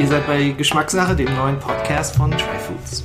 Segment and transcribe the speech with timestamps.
[0.00, 3.04] Ihr seid bei Geschmackssache, dem neuen Podcast von Tryfoods.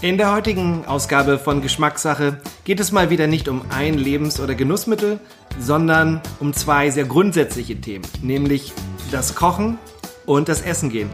[0.00, 4.54] In der heutigen Ausgabe von Geschmackssache geht es mal wieder nicht um ein Lebens- oder
[4.54, 5.18] Genussmittel,
[5.58, 8.72] sondern um zwei sehr grundsätzliche Themen, nämlich
[9.10, 9.78] das Kochen
[10.26, 11.10] und das Essen gehen.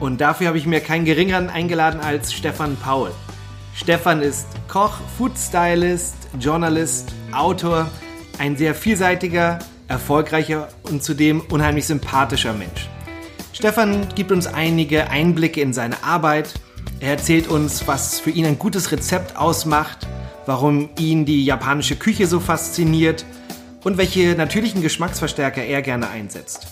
[0.00, 3.10] Und dafür habe ich mir keinen geringeren eingeladen als Stefan Paul.
[3.74, 7.90] Stefan ist Koch, Foodstylist, Journalist, Autor,
[8.38, 12.88] ein sehr vielseitiger, erfolgreicher und zudem unheimlich sympathischer Mensch.
[13.52, 16.52] Stefan gibt uns einige Einblicke in seine Arbeit.
[17.00, 20.06] Er erzählt uns, was für ihn ein gutes Rezept ausmacht,
[20.44, 23.24] warum ihn die japanische Küche so fasziniert
[23.84, 26.66] und welche natürlichen Geschmacksverstärker er gerne einsetzt.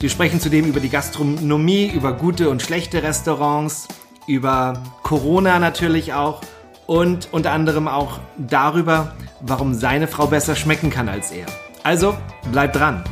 [0.00, 3.88] Wir sprechen zudem über die Gastronomie, über gute und schlechte Restaurants,
[4.28, 6.40] über Corona natürlich auch
[6.86, 11.46] und unter anderem auch darüber, warum seine Frau besser schmecken kann als er.
[11.82, 12.16] Also,
[12.52, 13.02] bleibt dran.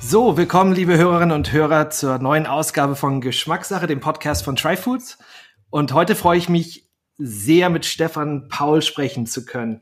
[0.00, 5.18] So, willkommen, liebe Hörerinnen und Hörer, zur neuen Ausgabe von Geschmackssache, dem Podcast von Tryfoods.
[5.70, 9.80] Und heute freue ich mich sehr, mit Stefan Paul sprechen zu können.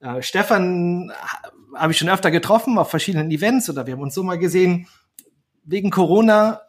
[0.00, 1.12] Äh, Stefan
[1.76, 4.86] habe ich schon öfter getroffen auf verschiedenen Events oder wir haben uns so mal gesehen.
[5.64, 6.60] Wegen Corona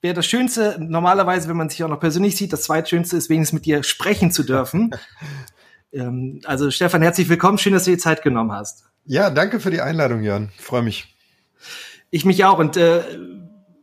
[0.00, 3.54] wäre das Schönste, normalerweise, wenn man sich auch noch persönlich sieht, das Zweitschönste ist wenigstens
[3.54, 4.94] mit dir sprechen zu dürfen.
[5.92, 7.58] ähm, also Stefan, herzlich willkommen.
[7.58, 8.84] Schön, dass du dir Zeit genommen hast.
[9.04, 10.50] Ja, danke für die Einladung, Jan.
[10.58, 11.16] Freue mich.
[12.10, 12.58] Ich mich auch.
[12.58, 13.02] Und äh,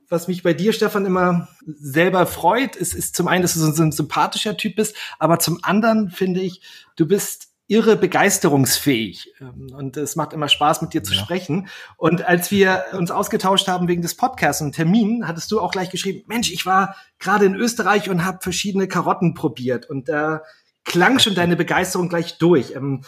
[0.07, 3.83] was mich bei dir, Stefan, immer selber freut, ist, ist zum einen, dass du so
[3.83, 6.61] ein sympathischer Typ bist, aber zum anderen finde ich,
[6.95, 9.33] du bist irre begeisterungsfähig.
[9.41, 11.19] Ähm, und es macht immer Spaß, mit dir zu ja.
[11.19, 11.67] sprechen.
[11.97, 15.89] Und als wir uns ausgetauscht haben wegen des Podcasts und Termin, hattest du auch gleich
[15.89, 19.89] geschrieben, Mensch, ich war gerade in Österreich und habe verschiedene Karotten probiert.
[19.89, 20.43] Und da
[20.83, 22.75] klang schon deine Begeisterung gleich durch.
[22.75, 23.03] Ähm,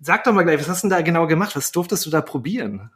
[0.00, 1.56] sag doch mal gleich, was hast du denn da genau gemacht?
[1.56, 2.90] Was durftest du da probieren?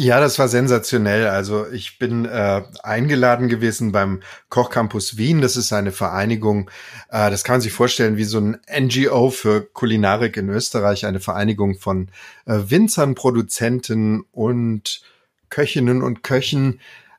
[0.00, 1.26] Ja, das war sensationell.
[1.26, 5.40] Also ich bin äh, eingeladen gewesen beim Kochcampus Wien.
[5.40, 6.70] Das ist eine Vereinigung,
[7.10, 11.18] äh, das kann man sich vorstellen wie so ein NGO für Kulinarik in Österreich, eine
[11.18, 12.10] Vereinigung von
[12.46, 15.02] äh, Winzern, Produzenten und
[15.50, 16.78] Köchinnen und Köchen.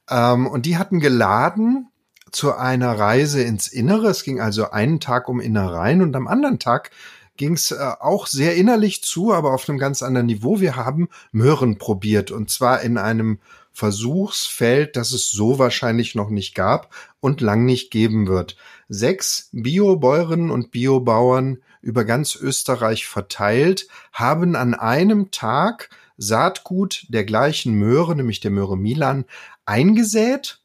[0.10, 1.90] Ähm, und die hatten geladen
[2.32, 4.08] zu einer Reise ins Innere.
[4.08, 6.92] Es ging also einen Tag um Innereien und am anderen Tag
[7.40, 10.60] ging es äh, auch sehr innerlich zu, aber auf einem ganz anderen Niveau.
[10.60, 13.40] Wir haben Möhren probiert und zwar in einem
[13.72, 18.58] Versuchsfeld, das es so wahrscheinlich noch nicht gab und lang nicht geben wird.
[18.90, 27.74] Sechs Biobäuerinnen und Biobauern über ganz Österreich verteilt haben an einem Tag Saatgut der gleichen
[27.76, 29.24] Möhre, nämlich der Möhre Milan,
[29.66, 30.60] eingesät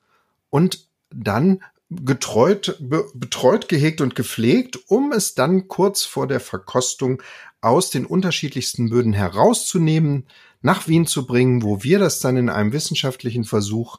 [0.50, 7.22] und dann getreut, be, betreut, gehegt und gepflegt, um es dann kurz vor der Verkostung
[7.60, 10.26] aus den unterschiedlichsten Böden herauszunehmen,
[10.60, 13.98] nach Wien zu bringen, wo wir das dann in einem wissenschaftlichen Versuch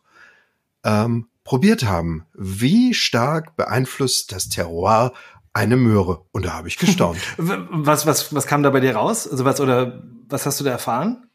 [0.84, 2.26] ähm, probiert haben.
[2.34, 5.14] Wie stark beeinflusst das Terroir
[5.54, 6.24] eine Möhre?
[6.32, 7.20] Und da habe ich gestaunt.
[7.38, 9.28] was, was, was kam da bei dir raus?
[9.28, 11.28] Also was oder was hast du da erfahren?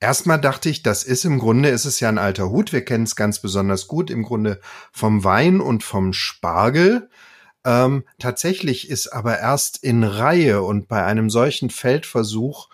[0.00, 2.72] Erstmal dachte ich, das ist im Grunde, ist es ja ein alter Hut.
[2.72, 4.60] Wir kennen es ganz besonders gut im Grunde
[4.92, 7.10] vom Wein und vom Spargel.
[7.64, 12.68] Ähm, tatsächlich ist aber erst in Reihe und bei einem solchen Feldversuch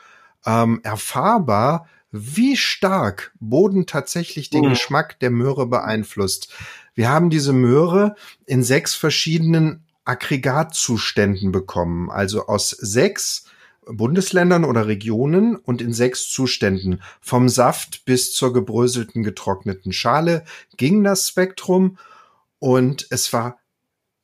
[0.45, 4.71] ähm, erfahrbar, wie stark Boden tatsächlich den mhm.
[4.71, 6.53] Geschmack der Möhre beeinflusst.
[6.95, 8.15] Wir haben diese Möhre
[8.45, 13.47] in sechs verschiedenen Aggregatzuständen bekommen, also aus sechs
[13.87, 17.03] Bundesländern oder Regionen und in sechs Zuständen.
[17.21, 20.45] Vom Saft bis zur gebröselten getrockneten Schale
[20.77, 21.99] ging das Spektrum
[22.59, 23.59] und es war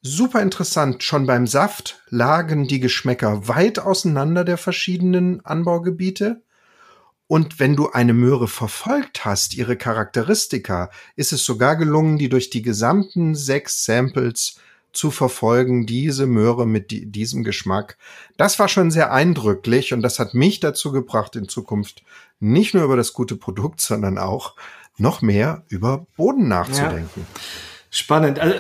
[0.03, 1.03] super interessant.
[1.03, 6.43] Schon beim Saft lagen die Geschmäcker weit auseinander der verschiedenen Anbaugebiete.
[7.27, 12.51] Und wenn du eine Möhre verfolgt hast, ihre Charakteristika, ist es sogar gelungen, die durch
[12.51, 14.57] die gesamten sechs Samples
[14.93, 17.97] zu verfolgen, diese Möhre mit die, diesem Geschmack.
[18.37, 22.03] Das war schon sehr eindrücklich und das hat mich dazu gebracht, in Zukunft
[22.39, 24.55] nicht nur über das gute Produkt, sondern auch
[24.97, 27.27] noch mehr über Boden nachzudenken.
[27.35, 27.41] Ja.
[27.91, 28.39] Spannend.
[28.39, 28.55] Also,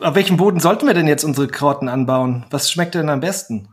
[0.00, 2.44] auf welchem Boden sollten wir denn jetzt unsere Karotten anbauen?
[2.50, 3.68] Was schmeckt denn am besten?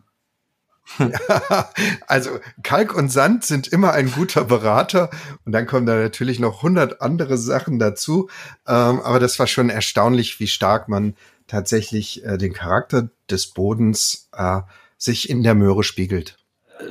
[0.99, 1.69] Ja,
[2.07, 2.31] also
[2.63, 5.09] Kalk und Sand sind immer ein guter Berater
[5.45, 8.29] und dann kommen da natürlich noch hundert andere Sachen dazu.
[8.67, 11.15] Ähm, aber das war schon erstaunlich, wie stark man
[11.51, 14.61] tatsächlich äh, den Charakter des Bodens äh,
[14.97, 16.37] sich in der Möhre spiegelt.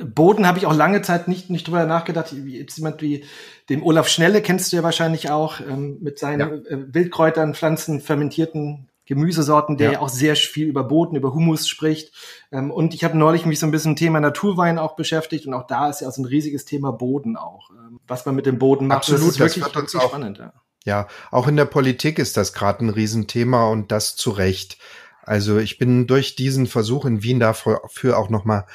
[0.05, 2.31] Boden habe ich auch lange Zeit nicht, nicht drüber nachgedacht.
[2.31, 3.25] Jetzt jemand wie
[3.69, 6.71] dem Olaf Schnelle kennst du ja wahrscheinlich auch, ähm, mit seinen ja.
[6.71, 9.99] äh, Wildkräutern, Pflanzen, fermentierten Gemüsesorten, der ja.
[9.99, 12.13] auch sehr viel über Boden, über Humus spricht.
[12.51, 15.67] Ähm, und ich habe neulich mich so ein bisschen Thema Naturwein auch beschäftigt und auch
[15.67, 18.87] da ist ja so ein riesiges Thema Boden auch, ähm, was man mit dem Boden
[18.87, 18.99] macht.
[18.99, 20.37] Absolut, das, ist wirklich, das wird uns auch spannend.
[20.37, 20.53] Ja.
[20.85, 24.77] Ja, auch in der Politik ist das gerade ein Riesenthema und das zu Recht.
[25.23, 28.65] Also ich bin durch diesen Versuch in Wien dafür auch nochmal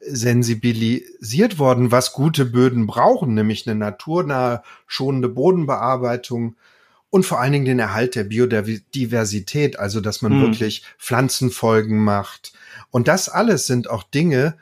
[0.00, 6.56] sensibilisiert worden, was gute Böden brauchen, nämlich eine naturnahe, schonende Bodenbearbeitung
[7.10, 10.40] und vor allen Dingen den Erhalt der Biodiversität, also dass man hm.
[10.40, 12.52] wirklich Pflanzenfolgen macht.
[12.90, 14.56] Und das alles sind auch Dinge,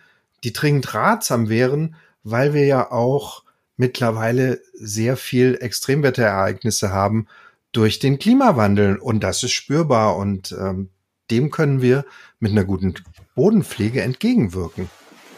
[0.45, 3.45] die dringend ratsam wären, weil wir ja auch
[3.81, 7.27] mittlerweile sehr viel Extremwetterereignisse haben
[7.73, 8.97] durch den Klimawandel.
[8.97, 10.91] Und das ist spürbar und ähm,
[11.31, 12.05] dem können wir
[12.41, 12.95] mit einer guten
[13.35, 14.91] Bodenpflege entgegenwirken.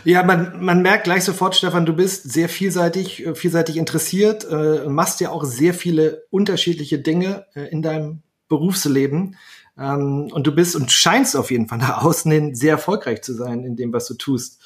[0.05, 4.89] Ja, man, man merkt gleich sofort, Stefan, du bist sehr vielseitig, äh, vielseitig interessiert, äh,
[4.89, 9.37] machst ja auch sehr viele unterschiedliche Dinge äh, in deinem Berufsleben.
[9.79, 13.35] Ähm, und du bist und scheinst auf jeden Fall nach außen hin sehr erfolgreich zu
[13.35, 14.61] sein in dem, was du tust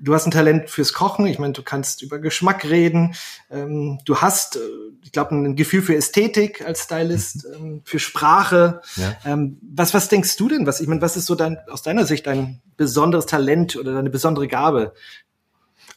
[0.00, 1.26] du hast ein Talent fürs Kochen.
[1.26, 3.14] Ich meine, du kannst über Geschmack reden.
[3.50, 4.60] Ähm, du hast, äh,
[5.02, 8.80] ich glaube, ein Gefühl für Ästhetik als Stylist, ähm, für Sprache.
[8.96, 9.16] Ja.
[9.24, 10.66] Ähm, was, was denkst du denn?
[10.66, 14.10] Was, ich meine, was ist so dein, aus deiner Sicht dein besonderes Talent oder deine
[14.10, 14.94] besondere Gabe?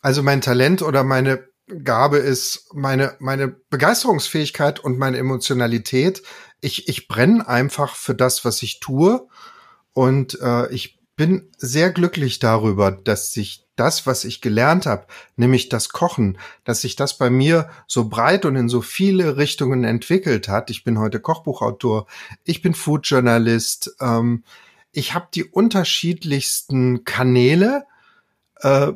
[0.01, 1.47] Also mein Talent oder meine
[1.83, 6.21] Gabe ist meine, meine Begeisterungsfähigkeit und meine Emotionalität.
[6.59, 9.27] Ich, ich brenne einfach für das, was ich tue.
[9.93, 15.69] Und äh, ich bin sehr glücklich darüber, dass sich das, was ich gelernt habe, nämlich
[15.69, 20.47] das Kochen, dass sich das bei mir so breit und in so viele Richtungen entwickelt
[20.47, 20.69] hat.
[20.69, 22.07] Ich bin heute Kochbuchautor,
[22.43, 24.43] ich bin Foodjournalist, ähm,
[24.91, 27.85] ich habe die unterschiedlichsten Kanäle,
[28.57, 28.91] äh,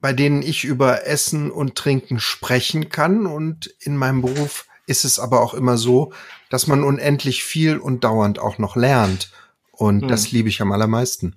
[0.00, 3.26] bei denen ich über Essen und Trinken sprechen kann.
[3.26, 6.12] Und in meinem Beruf ist es aber auch immer so,
[6.50, 9.30] dass man unendlich viel und dauernd auch noch lernt.
[9.72, 10.08] Und hm.
[10.08, 11.36] das liebe ich am allermeisten.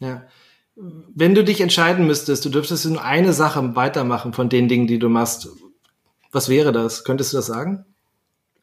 [0.00, 0.22] Ja
[1.14, 4.98] wenn du dich entscheiden müsstest, du dürftest nur eine Sache weitermachen von den Dingen, die
[4.98, 5.48] du machst,
[6.32, 7.04] was wäre das?
[7.04, 7.84] Könntest du das sagen?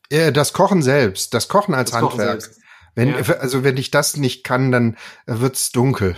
[0.10, 2.40] Das Kochen selbst, das Kochen als das Handwerk.
[2.40, 2.64] Kochen
[2.96, 3.38] wenn, ja.
[3.40, 4.98] Also wenn ich das nicht kann, dann
[5.28, 6.16] wird's dunkel.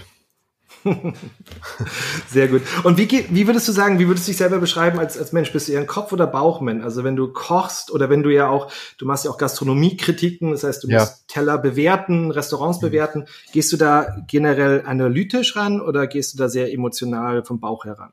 [2.28, 2.62] Sehr gut.
[2.84, 5.52] Und wie, wie würdest du sagen, wie würdest du dich selber beschreiben als, als Mensch?
[5.52, 6.84] Bist du eher ein Kopf- oder Bauchmensch?
[6.84, 10.64] Also wenn du kochst oder wenn du ja auch, du machst ja auch Gastronomiekritiken, das
[10.64, 11.00] heißt, du ja.
[11.00, 12.88] musst Teller bewerten, Restaurants mhm.
[12.88, 13.26] bewerten.
[13.52, 18.12] Gehst du da generell analytisch ran oder gehst du da sehr emotional vom Bauch heran?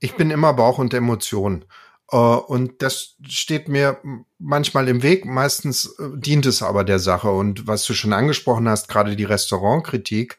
[0.00, 1.64] Ich bin immer Bauch und Emotion.
[2.10, 3.98] Äh, und das steht mir
[4.38, 5.24] manchmal im Weg.
[5.24, 7.30] Meistens äh, dient es aber der Sache.
[7.30, 10.38] Und was du schon angesprochen hast, gerade die Restaurantkritik,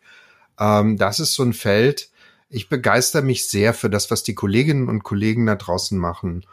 [0.60, 2.10] ähm, das ist so ein Feld.
[2.50, 6.46] Ich begeister mich sehr für das, was die Kolleginnen und Kollegen da draußen machen.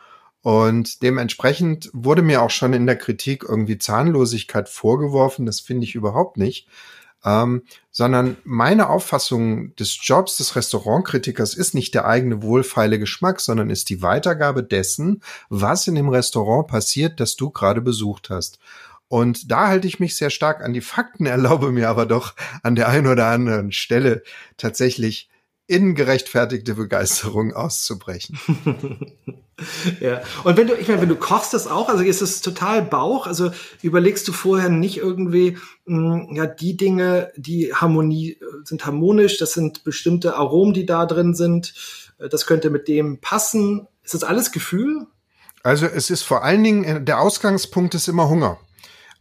[0.43, 5.47] Und dementsprechend wurde mir auch schon in der Kritik irgendwie Zahnlosigkeit vorgeworfen.
[5.47, 6.67] Das finde ich überhaupt nicht.
[7.25, 7.63] Ähm,
[7.93, 13.91] sondern meine Auffassung des Jobs des Restaurantkritikers ist nicht der eigene wohlfeile Geschmack, sondern ist
[13.91, 18.59] die Weitergabe dessen, was in dem Restaurant passiert, das du gerade besucht hast.
[19.09, 22.75] Und da halte ich mich sehr stark an die Fakten, erlaube mir aber doch an
[22.75, 24.23] der einen oder anderen Stelle
[24.57, 25.29] tatsächlich
[25.67, 28.39] in gerechtfertigte Begeisterung auszubrechen.
[30.01, 30.21] ja.
[30.45, 33.27] Und wenn du, ich meine, wenn du kochst das auch, also ist es total Bauch,
[33.27, 35.57] also überlegst du vorher nicht irgendwie,
[35.87, 41.07] mh, hm, ja, die Dinge, die Harmonie sind harmonisch, das sind bestimmte Aromen, die da
[41.07, 41.75] drin sind,
[42.19, 43.87] äh, das könnte mit dem passen.
[44.03, 45.07] Ist das alles Gefühl?
[45.63, 48.59] Also es ist vor allen Dingen, äh, der Ausgangspunkt ist immer Hunger.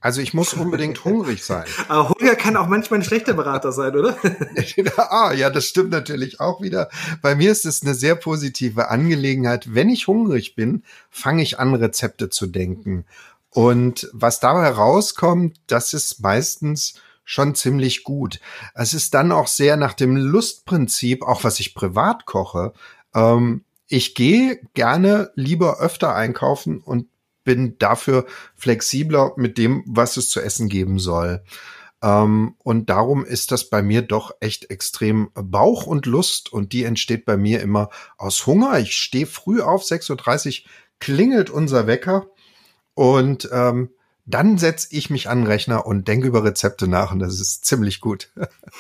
[0.02, 1.66] Also ich muss unbedingt hungrig sein.
[1.88, 4.18] Aber Hunger kann auch manchmal ein schlechter Berater sein, oder?
[4.98, 6.90] ah, ja, das stimmt natürlich auch wieder.
[7.22, 9.74] Bei mir ist es eine sehr positive Angelegenheit.
[9.74, 13.06] Wenn ich hungrig bin, fange ich an, Rezepte zu denken.
[13.52, 18.40] Und was dabei rauskommt, das ist meistens schon ziemlich gut.
[18.74, 22.74] Es ist dann auch sehr nach dem Lustprinzip, auch was ich privat koche.
[23.14, 27.08] Ähm, ich gehe gerne lieber öfter einkaufen und
[27.44, 31.44] bin dafür flexibler mit dem, was es zu essen geben soll.
[32.04, 36.84] Ähm, und darum ist das bei mir doch echt extrem Bauch und Lust und die
[36.84, 38.80] entsteht bei mir immer aus Hunger.
[38.80, 40.70] Ich stehe früh auf, 6.30 Uhr
[41.00, 42.28] klingelt unser Wecker
[42.94, 43.90] und ähm,
[44.26, 47.66] dann setze ich mich an den Rechner und denke über Rezepte nach und das ist
[47.66, 48.32] ziemlich gut.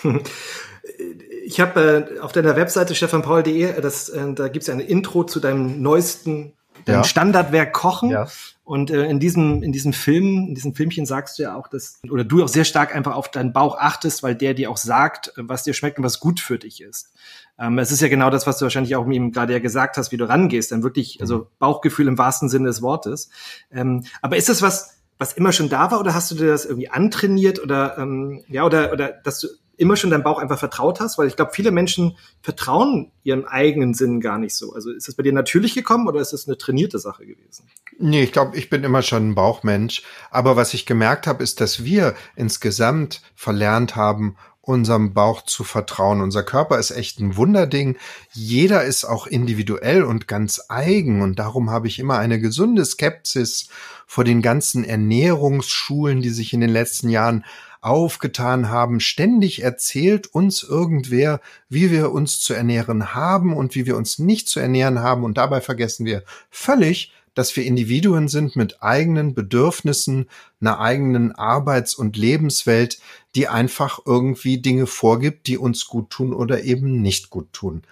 [1.46, 5.82] ich habe äh, auf deiner Webseite stefanpaul.de, äh, da gibt es ein Intro zu deinem
[5.82, 6.54] neuesten
[6.86, 7.04] dein.
[7.04, 8.16] Standardwerk Kochen.
[8.64, 12.00] Und äh, in diesem in diesem Film, in diesem Filmchen sagst du ja auch, dass
[12.10, 15.34] oder du auch sehr stark einfach auf deinen Bauch achtest, weil der dir auch sagt,
[15.36, 17.14] was dir schmeckt und was gut für dich ist.
[17.60, 20.12] Ähm, es ist ja genau das, was du wahrscheinlich auch ihm gerade ja gesagt hast,
[20.12, 21.46] wie du rangehst, dann wirklich, also mhm.
[21.60, 23.30] Bauchgefühl im wahrsten Sinne des Wortes.
[23.72, 26.66] Ähm, aber ist das was, was immer schon da war oder hast du dir das
[26.66, 29.50] irgendwie antrainiert oder ähm, ja oder oder dass du
[29.82, 31.18] immer schon deinem Bauch einfach vertraut hast?
[31.18, 34.74] Weil ich glaube, viele Menschen vertrauen ihren eigenen Sinn gar nicht so.
[34.74, 37.68] Also ist das bei dir natürlich gekommen oder ist das eine trainierte Sache gewesen?
[37.98, 40.04] Nee, ich glaube, ich bin immer schon ein Bauchmensch.
[40.30, 46.22] Aber was ich gemerkt habe, ist, dass wir insgesamt verlernt haben, unserem Bauch zu vertrauen.
[46.22, 47.98] Unser Körper ist echt ein Wunderding.
[48.32, 51.24] Jeder ist auch individuell und ganz eigen.
[51.24, 53.70] Und darum habe ich immer eine gesunde Skepsis
[54.06, 57.44] vor den ganzen Ernährungsschulen, die sich in den letzten Jahren
[57.82, 59.00] aufgetan haben.
[59.00, 64.48] Ständig erzählt uns irgendwer, wie wir uns zu ernähren haben und wie wir uns nicht
[64.48, 65.24] zu ernähren haben.
[65.24, 70.28] Und dabei vergessen wir völlig, dass wir Individuen sind mit eigenen Bedürfnissen,
[70.60, 73.00] einer eigenen Arbeits- und Lebenswelt,
[73.36, 77.84] die einfach irgendwie Dinge vorgibt, die uns gut tun oder eben nicht gut tun.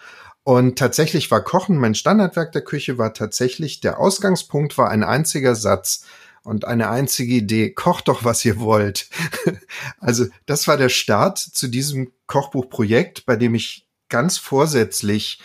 [0.43, 5.55] Und tatsächlich war Kochen, mein Standardwerk der Küche war tatsächlich, der Ausgangspunkt war ein einziger
[5.55, 6.05] Satz
[6.43, 9.09] und eine einzige Idee, kocht doch, was ihr wollt.
[9.99, 15.39] also das war der Start zu diesem Kochbuchprojekt, bei dem ich ganz vorsätzlich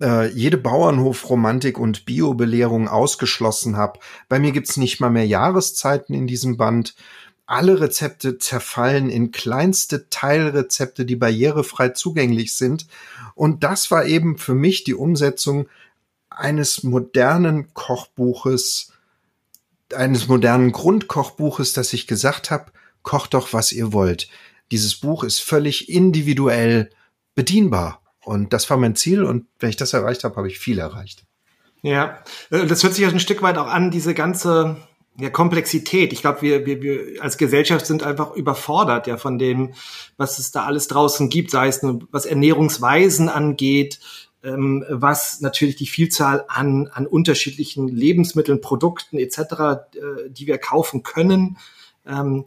[0.00, 4.00] äh, jede Bauernhofromantik und Biobelehrung ausgeschlossen habe.
[4.28, 6.94] Bei mir gibt's nicht mal mehr Jahreszeiten in diesem Band.
[7.46, 12.86] Alle Rezepte zerfallen in kleinste Teilrezepte, die barrierefrei zugänglich sind.
[13.34, 15.68] Und das war eben für mich die Umsetzung
[16.30, 18.92] eines modernen Kochbuches,
[19.94, 22.72] eines modernen Grundkochbuches, dass ich gesagt habe,
[23.02, 24.28] kocht doch, was ihr wollt.
[24.70, 26.90] Dieses Buch ist völlig individuell
[27.34, 28.02] bedienbar.
[28.24, 31.24] Und das war mein Ziel und wenn ich das erreicht habe, habe ich viel erreicht.
[31.82, 34.76] Ja, äh, das hört sich ja ein Stück weit auch an, diese ganze
[35.18, 36.12] ja, Komplexität.
[36.12, 39.74] Ich glaube, wir, wir, wir als Gesellschaft sind einfach überfordert ja von dem,
[40.16, 41.80] was es da alles draußen gibt, sei es
[42.10, 43.98] was Ernährungsweisen angeht,
[44.44, 51.02] ähm, was natürlich die Vielzahl an, an unterschiedlichen Lebensmitteln, Produkten etc., äh, die wir kaufen
[51.02, 51.58] können.
[52.06, 52.44] Ähm,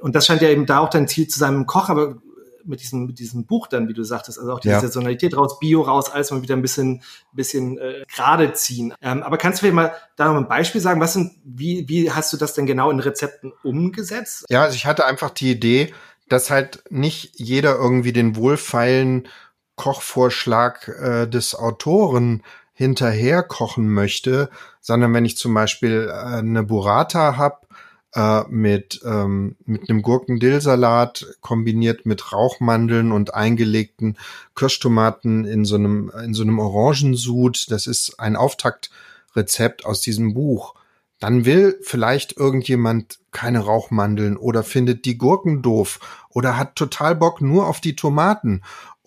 [0.00, 2.16] und das scheint ja eben da auch dein Ziel zu sein im Koch, aber
[2.64, 4.80] mit diesem, mit diesem Buch dann, wie du sagtest, also auch die ja.
[4.80, 7.02] Saisonalität raus, Bio raus, alles mal wieder ein bisschen,
[7.32, 8.94] bisschen äh, gerade ziehen.
[9.02, 12.10] Ähm, aber kannst du mir mal da noch ein Beispiel sagen, was sind, wie, wie
[12.10, 14.44] hast du das denn genau in Rezepten umgesetzt?
[14.48, 15.92] Ja, also ich hatte einfach die Idee,
[16.28, 19.28] dass halt nicht jeder irgendwie den wohlfeilen
[19.76, 24.50] Kochvorschlag äh, des Autoren hinterher kochen möchte,
[24.80, 27.58] sondern wenn ich zum Beispiel äh, eine Burrata habe,
[28.14, 34.18] äh, mit, ähm, mit einem Gurkendillsalat kombiniert mit Rauchmandeln und eingelegten
[34.54, 37.70] Kirschtomaten in so einem, in so einem Orangensud.
[37.70, 40.74] Das ist ein Auftaktrezept aus diesem Buch.
[41.20, 47.40] Dann will vielleicht irgendjemand keine Rauchmandeln oder findet die Gurken doof oder hat total Bock
[47.40, 48.62] nur auf die Tomaten.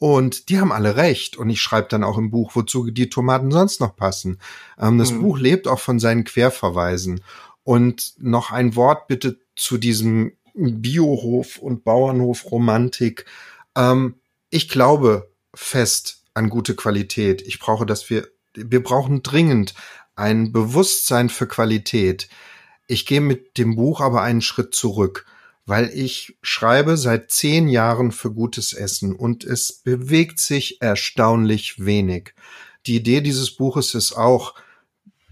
[0.06, 1.36] Und die haben alle recht.
[1.36, 4.38] Und ich schreibe dann auch im Buch, wozu die Tomaten sonst noch passen.
[4.80, 5.24] Ähm, das mhm.
[5.24, 7.22] Buch lebt auch von seinen Querverweisen.
[7.64, 13.26] Und noch ein Wort bitte zu diesem Biohof und Bauernhof Romantik.
[13.76, 14.20] Ähm,
[14.52, 17.42] ich glaube fest an gute Qualität.
[17.42, 19.74] Ich brauche, dass wir, wir brauchen dringend
[20.16, 22.30] ein Bewusstsein für Qualität.
[22.86, 25.26] Ich gehe mit dem Buch aber einen Schritt zurück,
[25.66, 32.34] weil ich schreibe seit zehn Jahren für gutes Essen und es bewegt sich erstaunlich wenig.
[32.86, 34.54] Die Idee dieses Buches ist auch,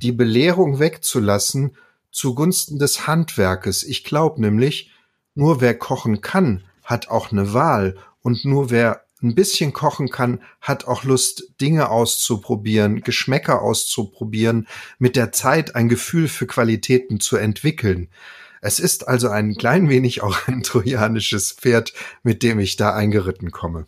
[0.02, 1.78] die Belehrung wegzulassen
[2.12, 3.84] zugunsten des Handwerkes.
[3.84, 4.92] Ich glaube nämlich,
[5.36, 10.42] nur wer kochen kann, hat auch eine Wahl und nur wer ein bisschen kochen kann,
[10.60, 14.68] hat auch Lust, Dinge auszuprobieren, Geschmäcker auszuprobieren,
[15.00, 18.10] mit der Zeit ein Gefühl für Qualitäten zu entwickeln.
[18.64, 21.94] Es ist also ein klein wenig auch ein trojanisches Pferd,
[22.24, 23.88] mit dem ich da eingeritten komme.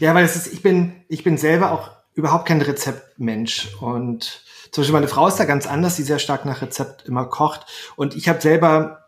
[0.00, 4.82] Ja, weil es ist, ich bin, ich bin selber auch überhaupt kein Rezeptmensch und zum
[4.82, 7.66] Beispiel meine Frau ist da ganz anders, die sehr stark nach Rezept immer kocht.
[7.96, 9.04] Und ich habe selber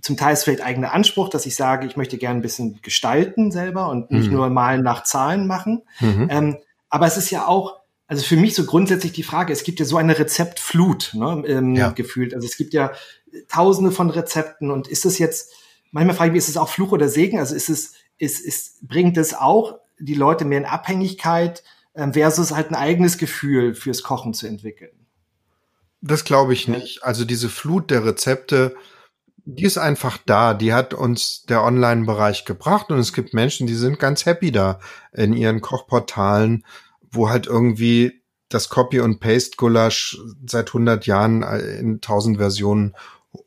[0.00, 3.50] zum Teil ist vielleicht eigener Anspruch, dass ich sage, ich möchte gerne ein bisschen gestalten
[3.50, 4.36] selber und nicht mhm.
[4.36, 5.82] nur malen nach Zahlen machen.
[6.00, 6.28] Mhm.
[6.30, 6.56] Ähm,
[6.88, 9.84] aber es ist ja auch, also für mich so grundsätzlich die Frage, es gibt ja
[9.84, 11.90] so eine Rezeptflut, ne, ähm, ja.
[11.90, 12.34] gefühlt.
[12.34, 12.92] Also es gibt ja
[13.48, 15.52] tausende von Rezepten und ist es jetzt,
[15.90, 17.38] manchmal frage ich mich, ist es auch Fluch oder Segen?
[17.38, 21.62] Also ist es, ist, ist, bringt es auch die Leute mehr in Abhängigkeit
[21.94, 24.92] ähm, versus halt ein eigenes Gefühl fürs Kochen zu entwickeln?
[26.00, 27.04] Das glaube ich nicht.
[27.04, 28.74] Also diese Flut der Rezepte,
[29.44, 30.54] die ist einfach da.
[30.54, 34.80] Die hat uns der Online-Bereich gebracht und es gibt Menschen, die sind ganz happy da
[35.12, 36.64] in ihren Kochportalen,
[37.10, 42.94] wo halt irgendwie das Copy- und Paste-Gulasch seit 100 Jahren in 1000 Versionen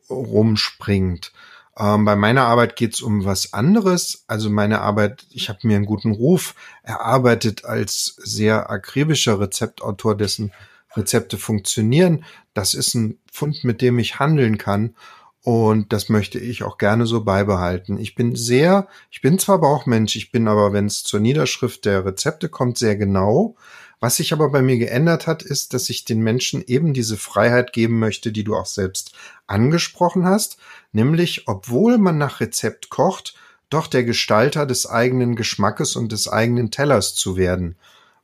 [0.08, 1.32] rumspringt.
[1.76, 4.24] Ähm, bei meiner Arbeit geht's um was anderes.
[4.26, 10.52] Also meine Arbeit, ich habe mir einen guten Ruf erarbeitet als sehr akribischer Rezeptautor, dessen
[10.96, 12.24] Rezepte funktionieren.
[12.52, 14.94] Das ist ein Fund, mit dem ich handeln kann.
[15.42, 17.98] Und das möchte ich auch gerne so beibehalten.
[17.98, 22.06] Ich bin sehr, ich bin zwar Bauchmensch, ich bin aber, wenn es zur Niederschrift der
[22.06, 23.54] Rezepte kommt, sehr genau.
[24.04, 27.72] Was sich aber bei mir geändert hat, ist, dass ich den Menschen eben diese Freiheit
[27.72, 29.12] geben möchte, die du auch selbst
[29.46, 30.58] angesprochen hast,
[30.92, 33.34] nämlich obwohl man nach Rezept kocht,
[33.70, 37.76] doch der Gestalter des eigenen Geschmackes und des eigenen Tellers zu werden.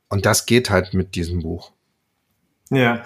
[0.07, 1.71] Und das geht halt mit diesem Buch.
[2.69, 3.03] Ja.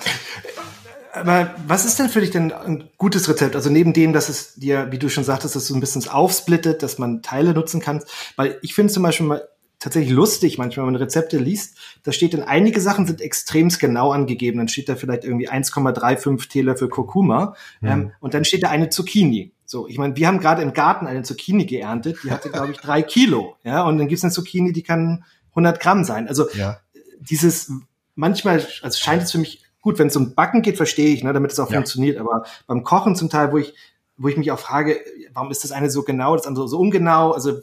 [1.13, 3.55] Aber was ist denn für dich denn ein gutes Rezept?
[3.55, 6.83] Also neben dem, dass es dir, wie du schon sagtest, dass du ein bisschen aufsplittet,
[6.83, 8.03] dass man Teile nutzen kann.
[8.35, 9.47] Weil ich finde zum Beispiel mal
[9.85, 14.11] tatsächlich lustig manchmal, wenn man Rezepte liest, da steht dann, einige Sachen sind extremst genau
[14.11, 14.57] angegeben.
[14.57, 17.87] Dann steht da vielleicht irgendwie 1,35 Teelöffel Kurkuma mhm.
[17.87, 19.53] ähm, und dann steht da eine Zucchini.
[19.63, 22.77] So, ich meine, wir haben gerade im Garten eine Zucchini geerntet, die hatte, glaube ich,
[22.77, 23.57] drei Kilo.
[23.63, 26.27] Ja, und dann gibt es eine Zucchini, die kann 100 Gramm sein.
[26.27, 26.79] Also ja.
[27.19, 27.71] dieses,
[28.15, 31.31] manchmal, also scheint es für mich gut, wenn es um Backen geht, verstehe ich, ne,
[31.31, 31.75] damit es auch ja.
[31.75, 32.17] funktioniert.
[32.17, 33.75] Aber beim Kochen zum Teil, wo ich,
[34.17, 34.99] wo ich mich auch frage,
[35.33, 37.33] warum ist das eine so genau, das andere so ungenau?
[37.33, 37.61] Also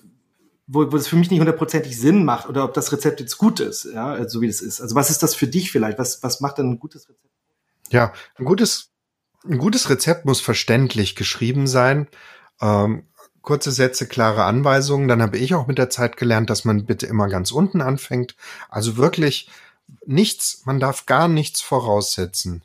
[0.67, 3.61] wo, wo es für mich nicht hundertprozentig Sinn macht oder ob das Rezept jetzt gut
[3.61, 4.81] ist, ja, so wie es ist.
[4.81, 5.99] Also was ist das für dich vielleicht?
[5.99, 7.31] Was, was macht denn ein gutes Rezept?
[7.91, 8.91] Ja, ein gutes,
[9.45, 12.09] ein gutes Rezept muss verständlich geschrieben sein.
[12.61, 13.07] Ähm,
[13.43, 15.09] kurze Sätze, klare Anweisungen.
[15.09, 18.37] Dann habe ich auch mit der Zeit gelernt, dass man bitte immer ganz unten anfängt.
[18.69, 19.51] Also wirklich
[20.07, 22.63] nichts, man darf gar nichts voraussetzen.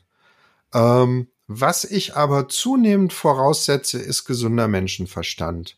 [0.72, 5.77] Ähm, was ich aber zunehmend voraussetze, ist gesunder Menschenverstand.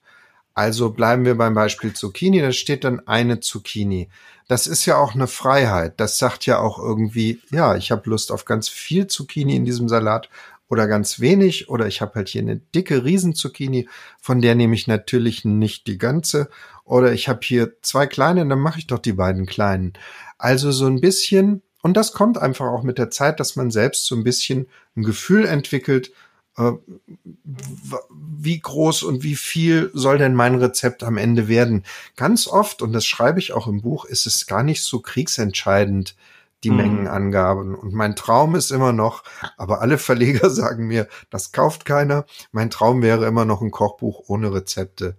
[0.60, 4.10] Also bleiben wir beim Beispiel Zucchini, da steht dann eine Zucchini.
[4.46, 5.98] Das ist ja auch eine Freiheit.
[5.98, 9.88] Das sagt ja auch irgendwie, ja, ich habe Lust auf ganz viel Zucchini in diesem
[9.88, 10.28] Salat
[10.68, 13.88] oder ganz wenig oder ich habe halt hier eine dicke Riesenzucchini,
[14.20, 16.50] von der nehme ich natürlich nicht die ganze
[16.84, 19.94] oder ich habe hier zwei kleine, dann mache ich doch die beiden kleinen.
[20.36, 24.04] Also so ein bisschen und das kommt einfach auch mit der Zeit, dass man selbst
[24.04, 26.12] so ein bisschen ein Gefühl entwickelt,
[28.20, 31.84] wie groß und wie viel soll denn mein Rezept am Ende werden?
[32.16, 36.16] Ganz oft, und das schreibe ich auch im Buch, ist es gar nicht so kriegsentscheidend,
[36.64, 36.76] die mhm.
[36.76, 37.74] Mengenangaben.
[37.74, 39.22] Und mein Traum ist immer noch,
[39.56, 42.26] aber alle Verleger sagen mir, das kauft keiner.
[42.52, 45.16] Mein Traum wäre immer noch ein Kochbuch ohne Rezepte.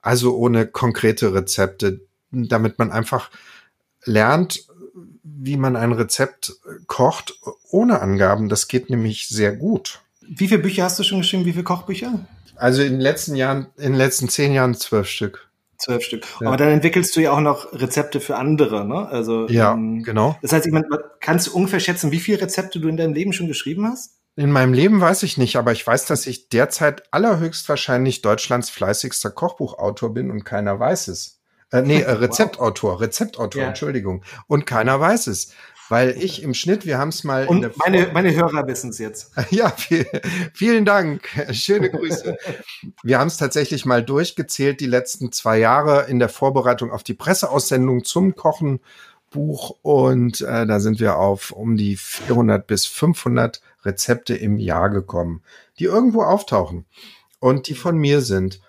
[0.00, 3.30] Also ohne konkrete Rezepte, damit man einfach
[4.04, 4.66] lernt,
[5.22, 6.54] wie man ein Rezept
[6.86, 7.38] kocht
[7.70, 8.48] ohne Angaben.
[8.48, 10.00] Das geht nämlich sehr gut.
[10.28, 11.44] Wie viele Bücher hast du schon geschrieben?
[11.44, 12.26] Wie viele Kochbücher?
[12.56, 15.48] Also in den letzten Jahren, in den letzten zehn Jahren zwölf Stück.
[15.78, 16.26] Zwölf Stück.
[16.40, 16.48] Ja.
[16.48, 19.08] Aber dann entwickelst du ja auch noch Rezepte für andere, ne?
[19.08, 20.36] Also ja, ähm, genau.
[20.42, 20.86] Das heißt, ich meine,
[21.20, 24.18] kannst du ungefähr schätzen, wie viele Rezepte du in deinem Leben schon geschrieben hast?
[24.34, 29.30] In meinem Leben weiß ich nicht, aber ich weiß, dass ich derzeit allerhöchstwahrscheinlich Deutschlands fleißigster
[29.30, 31.40] Kochbuchautor bin und keiner weiß es.
[31.70, 33.68] Äh, nee, äh, Rezeptautor, Rezeptautor, ja.
[33.68, 34.24] Entschuldigung.
[34.46, 35.52] Und keiner weiß es.
[35.88, 37.46] Weil ich im Schnitt, wir haben es mal.
[37.46, 39.32] Und meine, meine Hörer wissen es jetzt.
[39.50, 40.06] Ja, viel,
[40.52, 41.28] vielen Dank.
[41.52, 42.36] Schöne Grüße.
[43.02, 47.14] wir haben es tatsächlich mal durchgezählt, die letzten zwei Jahre in der Vorbereitung auf die
[47.14, 48.80] Presseaussendung zum Kochen.
[49.30, 54.88] Buch und äh, da sind wir auf um die 400 bis 500 Rezepte im Jahr
[54.88, 55.42] gekommen,
[55.78, 56.86] die irgendwo auftauchen
[57.38, 58.60] und die von mir sind.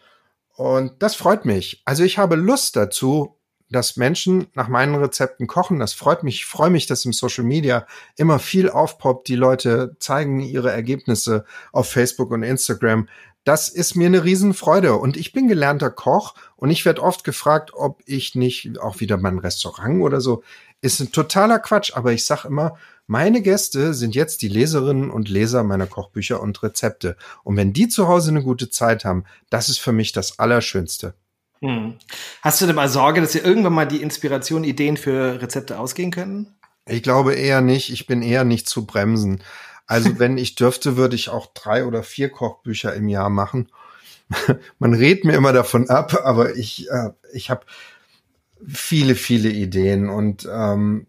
[0.55, 1.81] Und das freut mich.
[1.85, 3.37] Also ich habe Lust dazu,
[3.69, 5.79] dass Menschen nach meinen Rezepten kochen.
[5.79, 6.35] Das freut mich.
[6.35, 7.85] Ich freue mich, dass im Social Media
[8.17, 9.27] immer viel aufpoppt.
[9.27, 13.07] Die Leute zeigen ihre Ergebnisse auf Facebook und Instagram.
[13.43, 14.95] Das ist mir eine Riesenfreude.
[14.95, 19.17] Und ich bin gelernter Koch und ich werde oft gefragt, ob ich nicht auch wieder
[19.17, 20.43] mein Restaurant oder so.
[20.81, 22.77] Ist ein totaler Quatsch, aber ich sage immer,
[23.07, 27.17] meine Gäste sind jetzt die Leserinnen und Leser meiner Kochbücher und Rezepte.
[27.43, 31.15] Und wenn die zu Hause eine gute Zeit haben, das ist für mich das Allerschönste.
[31.61, 31.95] Hm.
[32.41, 36.11] Hast du denn mal Sorge, dass dir irgendwann mal die Inspiration, Ideen für Rezepte ausgehen
[36.11, 36.55] können?
[36.85, 37.91] Ich glaube eher nicht.
[37.91, 39.43] Ich bin eher nicht zu bremsen.
[39.85, 43.69] Also wenn ich dürfte, würde ich auch drei oder vier Kochbücher im Jahr machen.
[44.79, 47.65] Man redet mir immer davon ab, aber ich, äh, ich habe
[48.65, 51.07] viele, viele Ideen und ähm,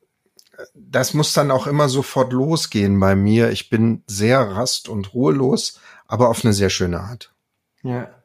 [0.75, 3.51] das muss dann auch immer sofort losgehen bei mir.
[3.51, 7.33] Ich bin sehr rast und ruhelos, aber auf eine sehr schöne Art.
[7.83, 8.20] Ja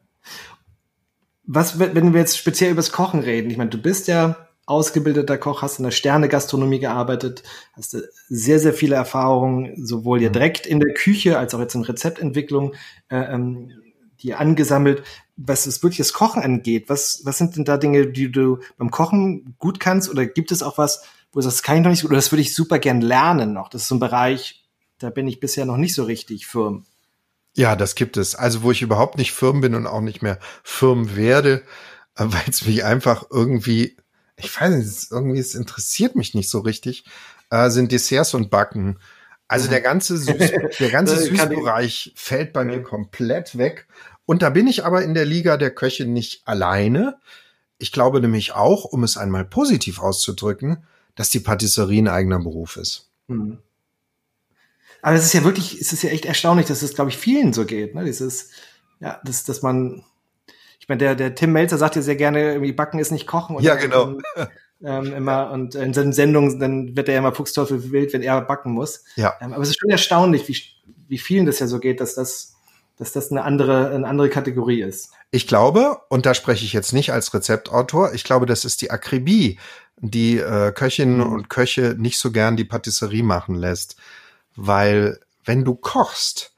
[1.46, 5.62] was, wenn wir jetzt speziell übers Kochen reden, ich meine, du bist ja ausgebildeter Koch,
[5.62, 7.96] hast in der Sterne-Gastronomie gearbeitet, hast
[8.28, 10.32] sehr, sehr viele Erfahrungen, sowohl ja mhm.
[10.32, 12.74] direkt in der Küche als auch jetzt in Rezeptentwicklung,
[13.08, 13.70] äh, ähm,
[14.20, 15.04] die angesammelt.
[15.36, 18.90] was es wirklich das Kochen angeht, was, was sind denn da Dinge, die du beim
[18.90, 20.10] Kochen gut kannst?
[20.10, 22.18] Oder gibt es auch was, wo du sagst, das kann ich noch nicht gut, oder
[22.18, 23.68] das würde ich super gern lernen noch?
[23.68, 24.64] Das ist so ein Bereich,
[24.98, 26.86] da bin ich bisher noch nicht so richtig firm.
[27.56, 28.34] Ja, das gibt es.
[28.34, 31.62] Also, wo ich überhaupt nicht firm bin und auch nicht mehr firm werde,
[32.14, 33.96] äh, weil es mich einfach irgendwie,
[34.36, 37.04] ich weiß nicht, irgendwie, es interessiert mich nicht so richtig,
[37.50, 38.98] äh, sind Desserts und Backen.
[39.48, 40.36] Also der ganze Süß,
[40.80, 43.88] der ganze Süßbereich fällt bei mir komplett weg.
[44.26, 47.16] Und da bin ich aber in der Liga der Köche nicht alleine.
[47.78, 52.76] Ich glaube nämlich auch, um es einmal positiv auszudrücken, dass die Patisserie ein eigener Beruf
[52.76, 53.08] ist.
[53.28, 53.58] Mhm.
[55.06, 57.52] Aber es ist ja wirklich, es ist ja echt erstaunlich, dass es, glaube ich, vielen
[57.52, 57.94] so geht.
[57.94, 58.04] Ne?
[58.04, 58.50] Dieses,
[58.98, 60.02] ja, dass, dass man,
[60.80, 63.56] ich meine, der, der Tim Melzer sagt ja sehr gerne, irgendwie Backen ist nicht Kochen.
[63.60, 64.18] ja, genau.
[64.82, 68.40] ähm, immer und in seinen Sendungen, dann wird er ja immer Fuchsteufel wild, wenn er
[68.40, 69.04] backen muss.
[69.14, 69.34] Ja.
[69.40, 70.60] Ähm, aber es ist schon erstaunlich, wie,
[71.06, 72.54] wie vielen das ja so geht, dass das
[72.98, 75.12] dass das eine andere, eine andere Kategorie ist.
[75.30, 78.90] Ich glaube, und da spreche ich jetzt nicht als Rezeptautor, ich glaube, das ist die
[78.90, 79.58] Akribie,
[79.98, 81.32] die äh, Köchinnen mhm.
[81.32, 83.96] und Köche nicht so gern die Patisserie machen lässt.
[84.56, 86.52] Weil wenn du kochst,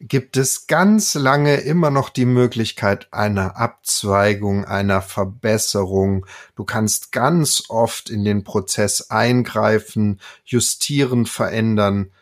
[0.00, 6.24] gibt es ganz lange immer noch die Möglichkeit einer Abzweigung, einer Verbesserung.
[6.54, 12.12] Du kannst ganz oft in den Prozess eingreifen, justieren, verändern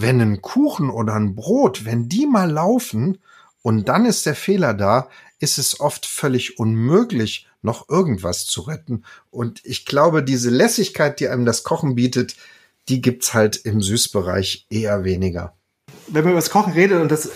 [0.00, 3.18] wenn ein Kuchen oder ein Brot, wenn die mal laufen
[3.62, 5.08] und dann ist der Fehler da,
[5.40, 9.04] ist es oft völlig unmöglich, noch irgendwas zu retten.
[9.32, 12.36] Und ich glaube, diese Lässigkeit, die einem das Kochen bietet,
[12.88, 15.54] die gibt's halt im Süßbereich eher weniger.
[16.06, 17.30] Wenn man über das Kochen redet und das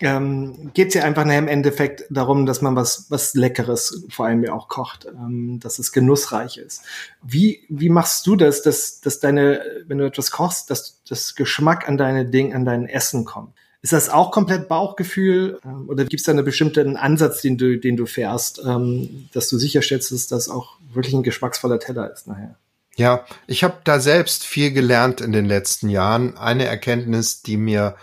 [0.00, 4.44] ähm, geht es ja einfach im Endeffekt darum, dass man was, was Leckeres vor allem
[4.44, 6.82] ja auch kocht, ähm, dass es genussreich ist.
[7.22, 11.88] Wie, wie machst du das, dass, dass deine, wenn du etwas kochst, dass das Geschmack
[11.88, 13.54] an deine Ding, an dein Essen kommt?
[13.80, 17.78] Ist das auch komplett Bauchgefühl ähm, oder gibt es da einen bestimmten Ansatz, den du,
[17.78, 22.26] den du fährst, ähm, dass du sicherstellst, dass das auch wirklich ein geschmacksvoller Teller ist
[22.26, 22.56] nachher?
[22.96, 26.38] Ja, ich habe da selbst viel gelernt in den letzten Jahren.
[26.38, 27.94] Eine Erkenntnis, die mir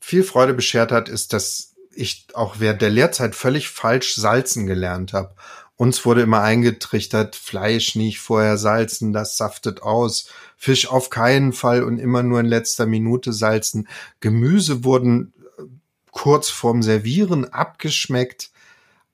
[0.00, 5.12] viel Freude beschert hat, ist, dass ich auch während der Lehrzeit völlig falsch salzen gelernt
[5.12, 5.34] habe.
[5.74, 10.28] Uns wurde immer eingetrichtert, Fleisch nicht vorher salzen, das saftet aus.
[10.56, 13.88] Fisch auf keinen Fall und immer nur in letzter Minute salzen.
[14.20, 15.62] Gemüse wurden äh,
[16.12, 18.50] kurz vorm Servieren abgeschmeckt.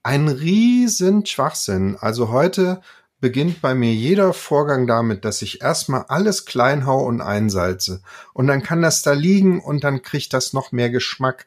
[0.03, 1.97] Ein riesen Schwachsinn.
[1.99, 2.83] Also heute
[3.25, 8.03] beginnt bei mir jeder Vorgang damit, dass ich erstmal alles klein hau und einsalze.
[8.35, 11.47] Und dann kann das da liegen und dann kriegt das noch mehr Geschmack.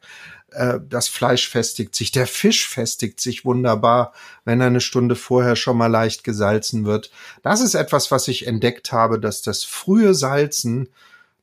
[0.50, 4.12] Äh, das Fleisch festigt sich, der Fisch festigt sich wunderbar,
[4.44, 7.12] wenn er eine Stunde vorher schon mal leicht gesalzen wird.
[7.44, 10.88] Das ist etwas, was ich entdeckt habe, dass das frühe Salzen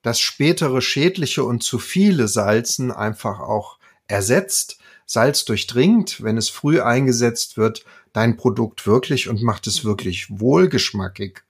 [0.02, 3.78] das spätere schädliche und zu viele Salzen einfach auch
[4.10, 4.80] ersetzt.
[5.06, 11.42] Salz durchdringt, wenn es früh eingesetzt wird, dein Produkt wirklich und macht es wirklich wohlgeschmackig.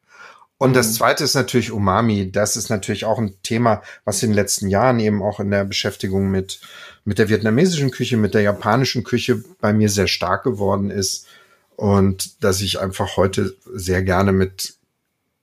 [0.57, 0.93] Und das mhm.
[0.93, 2.31] zweite ist natürlich Umami.
[2.31, 5.65] Das ist natürlich auch ein Thema, was in den letzten Jahren eben auch in der
[5.65, 6.61] Beschäftigung mit,
[7.03, 11.27] mit der vietnamesischen Küche, mit der japanischen Küche bei mir sehr stark geworden ist.
[11.75, 14.75] Und dass ich einfach heute sehr gerne mit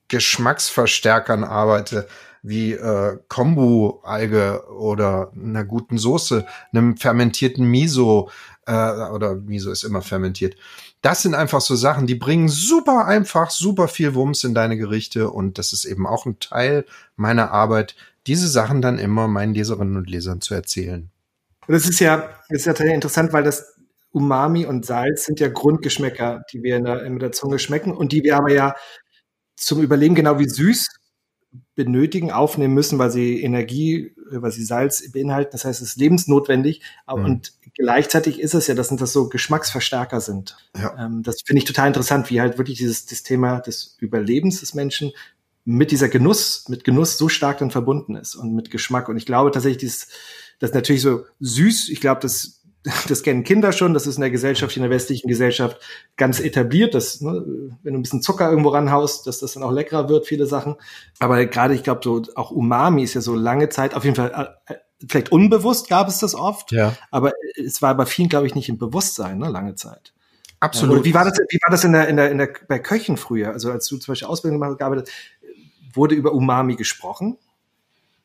[0.09, 2.09] Geschmacksverstärkern arbeite,
[2.43, 8.31] wie äh, Kombu-Alge oder einer guten Soße, einem fermentierten Miso,
[8.67, 10.57] äh, oder Miso ist immer fermentiert,
[11.01, 15.31] das sind einfach so Sachen, die bringen super einfach, super viel Wumms in deine Gerichte
[15.31, 16.85] und das ist eben auch ein Teil
[17.17, 17.97] meiner Arbeit,
[18.27, 21.11] diese Sachen dann immer meinen Leserinnen und Lesern zu erzählen.
[21.67, 23.75] Das ist ja, das ist ja total interessant, weil das
[24.13, 28.13] Umami und Salz sind ja Grundgeschmäcker, die wir in der, in der Zunge schmecken und
[28.13, 28.75] die wir aber ja
[29.57, 30.87] zum Überleben genau wie süß
[31.75, 35.53] benötigen, aufnehmen müssen, weil sie Energie, weil sie Salz beinhalten.
[35.53, 36.83] Das heißt, es ist lebensnotwendig.
[37.07, 37.25] Mhm.
[37.25, 40.57] Und gleichzeitig ist es ja, dass das so Geschmacksverstärker sind.
[40.77, 41.07] Ja.
[41.07, 44.75] Ähm, das finde ich total interessant, wie halt wirklich dieses das Thema des Überlebens des
[44.75, 45.13] Menschen
[45.65, 49.09] mit dieser Genuss, mit Genuss so stark dann verbunden ist und mit Geschmack.
[49.09, 50.09] Und ich glaube tatsächlich, dieses,
[50.59, 51.89] das ist natürlich so süß.
[51.91, 52.62] Ich glaube, das
[53.09, 55.81] das kennen Kinder schon, das ist in der Gesellschaft, in der westlichen Gesellschaft
[56.17, 57.45] ganz etabliert, dass, ne,
[57.83, 60.77] wenn du ein bisschen Zucker irgendwo ranhaust, dass das dann auch leckerer wird, viele Sachen.
[61.19, 64.57] Aber gerade, ich glaube, so auch Umami ist ja so lange Zeit, auf jeden Fall,
[64.67, 64.75] äh,
[65.09, 66.97] vielleicht unbewusst gab es das oft, ja.
[67.11, 70.13] aber es war bei vielen, glaube ich, nicht im Bewusstsein, ne, lange Zeit.
[70.59, 70.97] Absolut.
[70.97, 73.17] Oder wie war das, wie war das in der, in der, in der, bei Köchen
[73.17, 73.51] früher?
[73.53, 75.11] Also als du zum Beispiel Ausbildung gemacht hast,
[75.93, 77.37] wurde über Umami gesprochen?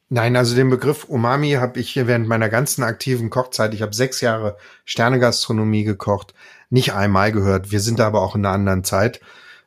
[0.09, 3.93] Nein, also den Begriff Umami habe ich hier während meiner ganzen aktiven Kochzeit, ich habe
[3.93, 6.33] sechs Jahre Sternegastronomie gekocht,
[6.69, 7.71] nicht einmal gehört.
[7.71, 9.19] Wir sind aber auch in einer anderen Zeit.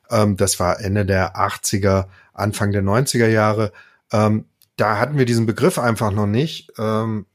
[0.09, 3.71] Ähm, das war Ende der 80er, Anfang der 90er Jahre.
[4.11, 4.45] Ähm,
[4.77, 6.71] da hatten wir diesen Begriff einfach noch nicht.
[6.79, 7.27] Ähm,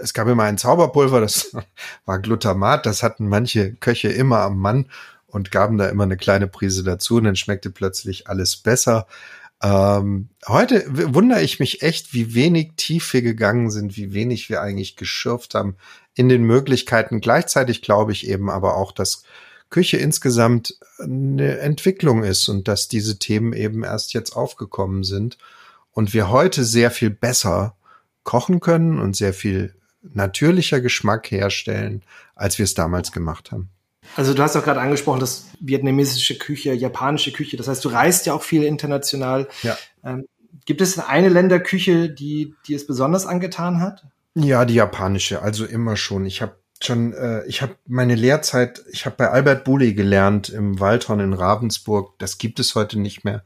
[0.00, 1.56] es gab immer ein Zauberpulver, das
[2.04, 4.86] war Glutamat, das hatten manche Köche immer am Mann
[5.26, 9.06] und gaben da immer eine kleine Prise dazu und dann schmeckte plötzlich alles besser.
[9.62, 14.62] Ähm, heute wundere ich mich echt, wie wenig tief wir gegangen sind, wie wenig wir
[14.62, 15.76] eigentlich geschürft haben
[16.14, 17.20] in den Möglichkeiten.
[17.20, 19.24] Gleichzeitig glaube ich eben aber auch, dass
[19.70, 25.38] Küche insgesamt eine Entwicklung ist und dass diese Themen eben erst jetzt aufgekommen sind
[25.92, 27.76] und wir heute sehr viel besser
[28.22, 32.02] kochen können und sehr viel natürlicher Geschmack herstellen,
[32.34, 33.70] als wir es damals gemacht haben.
[34.16, 37.56] Also du hast auch gerade angesprochen, das vietnamesische Küche, japanische Küche.
[37.56, 39.48] Das heißt, du reist ja auch viel international.
[39.62, 39.76] Ja.
[40.04, 40.26] Ähm,
[40.64, 44.06] gibt es eine Länderküche, die die es besonders angetan hat?
[44.34, 45.42] Ja, die japanische.
[45.42, 46.26] Also immer schon.
[46.26, 50.78] Ich habe schon, äh, ich habe meine Lehrzeit, ich habe bei Albert Bouley gelernt im
[50.80, 52.18] Waldhorn in Ravensburg.
[52.18, 53.42] Das gibt es heute nicht mehr.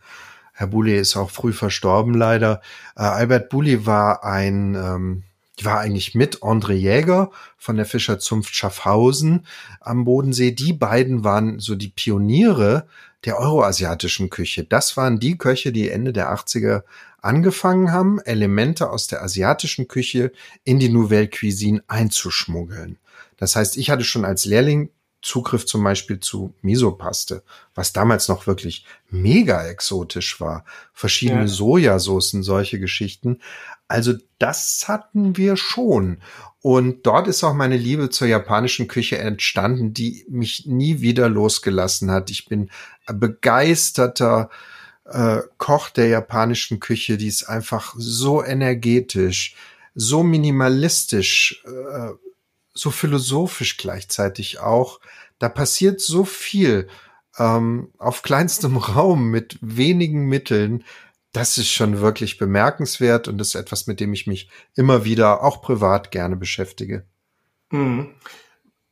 [0.53, 2.61] Herr Bouley ist auch früh verstorben leider.
[2.97, 5.23] Äh, Albert Bouley war ein ähm,
[5.63, 9.47] die war eigentlich mit André Jäger von der Fischerzunft Schaffhausen
[9.81, 10.51] am Bodensee.
[10.51, 12.89] Die beiden waren so die Pioniere
[13.25, 14.65] der euroasiatischen Küche.
[14.65, 16.83] Das waren die Köche, die Ende der 80er
[17.21, 20.33] angefangen haben, Elemente aus der asiatischen Küche
[20.65, 22.99] in die Nouvelle Cuisine einzuschmuggeln.
[23.37, 24.91] Das heißt, ich hatte schon als Lehrling
[25.23, 27.45] Zugriff zum Beispiel zu Misopaste,
[27.77, 30.65] was damals noch wirklich mega exotisch war.
[30.93, 31.47] Verschiedene ja.
[31.47, 33.39] Sojasoßen, solche Geschichten.
[33.89, 36.23] Also das hatten wir schon.
[36.61, 42.11] Und dort ist auch meine Liebe zur japanischen Küche entstanden, die mich nie wieder losgelassen
[42.11, 42.31] hat.
[42.31, 42.71] Ich bin
[43.07, 44.49] begeisterter
[45.05, 49.57] äh, Koch der japanischen Küche, die ist einfach so energetisch,
[49.95, 52.11] so minimalistisch, äh,
[52.73, 55.01] so philosophisch gleichzeitig auch.
[55.39, 56.89] Da passiert so viel
[57.39, 60.85] ähm, auf kleinstem Raum mit wenigen Mitteln.
[61.33, 65.63] Das ist schon wirklich bemerkenswert und ist etwas, mit dem ich mich immer wieder auch
[65.63, 67.07] privat gerne beschäftige.
[67.71, 68.15] Mhm.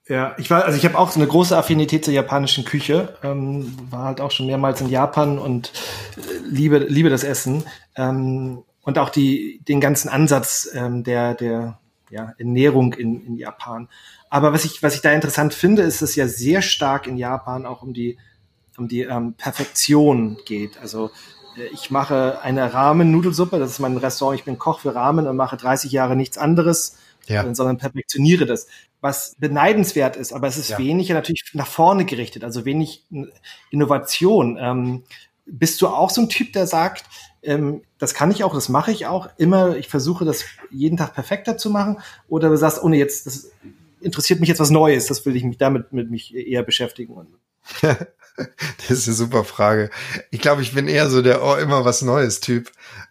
[0.08, 3.76] Ja, ich war, also ich habe auch so eine große Affinität zur japanischen Küche, ähm,
[3.90, 5.72] war halt auch schon mehrmals in Japan und
[6.16, 7.62] äh, liebe, liebe das Essen
[7.94, 11.78] ähm, und auch die, den ganzen Ansatz ähm, der, der
[12.10, 13.88] ja, Ernährung in, in Japan.
[14.30, 17.64] Aber was ich, was ich da interessant finde, ist, dass ja sehr stark in Japan
[17.64, 18.18] auch um die,
[18.80, 20.78] um die ähm, Perfektion geht.
[20.80, 21.10] Also
[21.56, 25.36] äh, ich mache eine Ramen-Nudelsuppe, das ist mein Restaurant, ich bin Koch für Ramen und
[25.36, 27.44] mache 30 Jahre nichts anderes, ja.
[27.44, 28.66] Äh, sondern perfektioniere das.
[29.00, 30.78] Was beneidenswert ist, aber es ist ja.
[30.78, 33.04] weniger natürlich nach vorne gerichtet, also wenig
[33.70, 34.58] Innovation.
[34.60, 35.04] Ähm,
[35.46, 37.04] bist du auch so ein Typ, der sagt,
[37.42, 41.14] ähm, das kann ich auch, das mache ich auch immer, ich versuche das jeden Tag
[41.14, 41.98] perfekter zu machen?
[42.28, 43.50] Oder du sagst, ohne jetzt, das
[44.00, 47.14] interessiert mich jetzt was Neues, das will ich mich damit mit mich eher beschäftigen.
[48.88, 49.90] das ist eine super Frage.
[50.30, 52.70] Ich glaube, ich bin eher so der oh, immer was Neues Typ,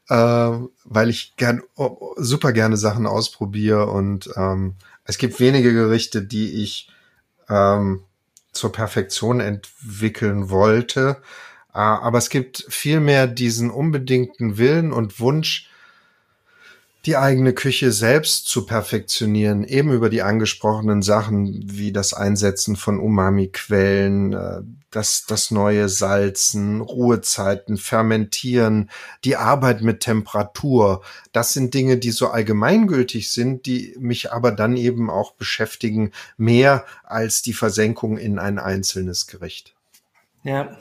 [0.09, 6.21] äh, weil ich gern oh, super gerne Sachen ausprobiere und ähm, es gibt wenige Gerichte,
[6.21, 6.89] die ich
[7.49, 8.03] ähm,
[8.51, 11.21] zur Perfektion entwickeln wollte.
[11.71, 15.68] Ah, aber es gibt vielmehr diesen unbedingten Willen und Wunsch,
[17.05, 22.99] die eigene Küche selbst zu perfektionieren, eben über die angesprochenen Sachen wie das Einsetzen von
[22.99, 28.89] Umami-Quellen, äh, das, das neue Salzen, Ruhezeiten, Fermentieren,
[29.23, 31.03] die Arbeit mit Temperatur.
[31.31, 36.85] Das sind Dinge, die so allgemeingültig sind, die mich aber dann eben auch beschäftigen, mehr
[37.03, 39.75] als die Versenkung in ein einzelnes Gericht.
[40.43, 40.77] Ja,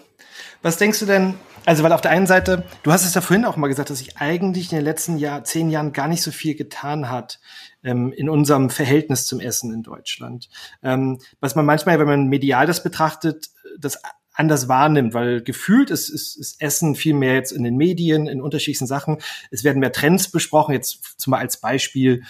[0.62, 1.34] was denkst du denn,
[1.68, 3.98] also weil auf der einen Seite, du hast es ja vorhin auch mal gesagt, dass
[3.98, 7.40] sich eigentlich in den letzten Jahr, zehn Jahren gar nicht so viel getan hat
[7.84, 10.48] ähm, in unserem Verhältnis zum Essen in Deutschland.
[10.82, 14.00] Ähm, was man manchmal, wenn man medial das betrachtet, das
[14.32, 18.40] anders wahrnimmt, weil gefühlt ist, ist, ist Essen viel mehr jetzt in den Medien, in
[18.40, 19.18] unterschiedlichen Sachen.
[19.50, 22.22] Es werden mehr Trends besprochen, jetzt zum Beispiel als Beispiel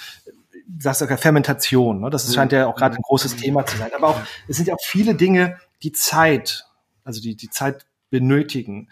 [0.81, 2.11] sagst du Fermentation, ne?
[2.11, 3.91] das scheint ja auch gerade ein großes Thema zu sein.
[3.95, 6.67] Aber auch, es sind ja auch viele Dinge, die Zeit,
[7.05, 8.89] also die, die Zeit benötigen.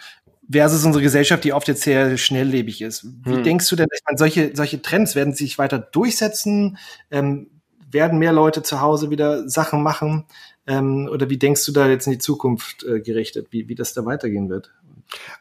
[0.51, 3.05] Versus unsere Gesellschaft, die oft jetzt sehr schnelllebig ist.
[3.25, 3.43] Wie hm.
[3.43, 6.79] denkst du denn, ich meine, solche, solche Trends werden sich weiter durchsetzen?
[7.11, 7.49] Ähm,
[7.91, 10.27] werden mehr Leute zu Hause wieder Sachen machen?
[10.67, 13.95] Ähm, oder wie denkst du da jetzt in die Zukunft äh, gerichtet, wie, wie das
[13.95, 14.73] da weitergehen wird?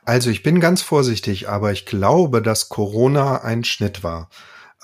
[0.04, 4.30] Also ich bin ganz vorsichtig, aber ich glaube, dass Corona ein Schnitt war.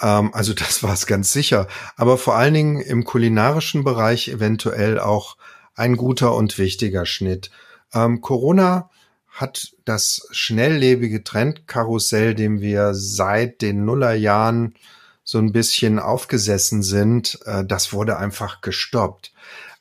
[0.02, 1.68] Ähm, also das war es ganz sicher.
[1.96, 5.38] Aber vor allen Dingen im kulinarischen Bereich eventuell auch
[5.76, 7.52] ein guter und wichtiger Schnitt.
[7.94, 8.90] Ähm, Corona
[9.32, 14.76] hat das schnelllebige Trendkarussell, dem wir seit den Nullerjahren
[15.24, 19.32] so ein bisschen aufgesessen sind, äh, das wurde einfach gestoppt.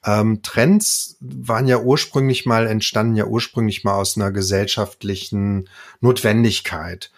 [0.05, 5.69] Ähm, Trends waren ja ursprünglich mal, entstanden ja ursprünglich mal aus einer gesellschaftlichen
[6.01, 7.11] Notwendigkeit.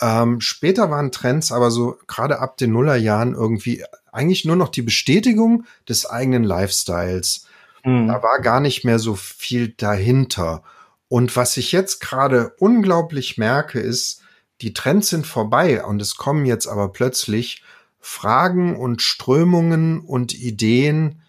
[0.00, 4.82] Ähm, später waren Trends aber so gerade ab den Nullerjahren irgendwie eigentlich nur noch die
[4.82, 7.46] Bestätigung des eigenen Lifestyles.
[7.84, 8.08] Mhm.
[8.08, 10.62] Da war gar nicht mehr so viel dahinter.
[11.10, 14.22] Und was ich jetzt gerade unglaublich merke, ist,
[14.60, 17.64] die Trends sind vorbei und es kommen jetzt aber plötzlich
[17.98, 21.22] Fragen und Strömungen und Ideen,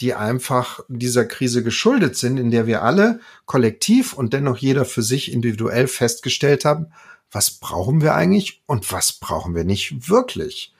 [0.00, 5.02] die einfach dieser Krise geschuldet sind, in der wir alle kollektiv und dennoch jeder für
[5.02, 6.92] sich individuell festgestellt haben,
[7.30, 10.74] was brauchen wir eigentlich und was brauchen wir nicht wirklich.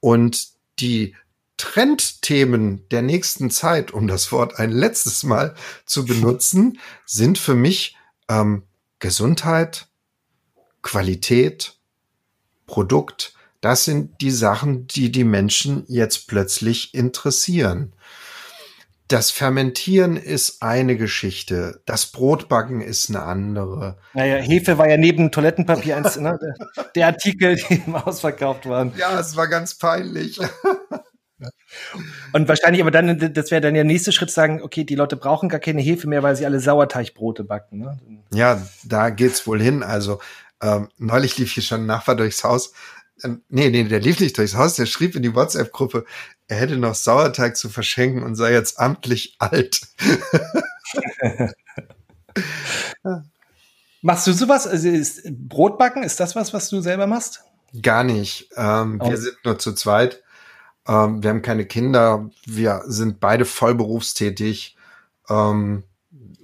[0.00, 1.14] Und die
[1.62, 5.54] Trendthemen der nächsten Zeit, um das Wort ein letztes Mal
[5.86, 7.96] zu benutzen, sind für mich
[8.28, 8.64] ähm,
[8.98, 9.86] Gesundheit,
[10.82, 11.74] Qualität,
[12.66, 13.34] Produkt.
[13.60, 17.92] Das sind die Sachen, die die Menschen jetzt plötzlich interessieren.
[19.06, 23.98] Das Fermentieren ist eine Geschichte, das Brotbacken ist eine andere.
[24.14, 26.36] Naja, Hefe war ja neben Toilettenpapier eins, ne,
[26.96, 28.92] der, Artikel, die im Ausverkauft waren.
[28.96, 30.40] Ja, es war ganz peinlich.
[32.32, 35.48] Und wahrscheinlich, aber dann, das wäre dann der nächste Schritt, sagen, okay, die Leute brauchen
[35.48, 37.78] gar keine Hefe mehr, weil sie alle Sauerteigbrote backen.
[37.78, 37.98] Ne?
[38.32, 39.82] Ja, da geht's wohl hin.
[39.82, 40.20] Also
[40.62, 42.72] ähm, neulich lief hier schon ein Nachbar durchs Haus.
[43.24, 46.04] Ähm, nee, nee, der lief nicht durchs Haus, der schrieb in die WhatsApp-Gruppe,
[46.48, 49.80] er hätte noch Sauerteig zu verschenken und sei jetzt amtlich alt.
[54.02, 54.66] Machst du sowas?
[54.66, 57.44] Also ist Brotbacken, ist das was, was du selber machst?
[57.80, 58.50] Gar nicht.
[58.56, 59.08] Ähm, oh.
[59.08, 60.22] Wir sind nur zu zweit.
[60.86, 62.30] Ähm, wir haben keine Kinder.
[62.46, 64.76] Wir sind beide vollberufstätig.
[65.28, 65.84] Ähm,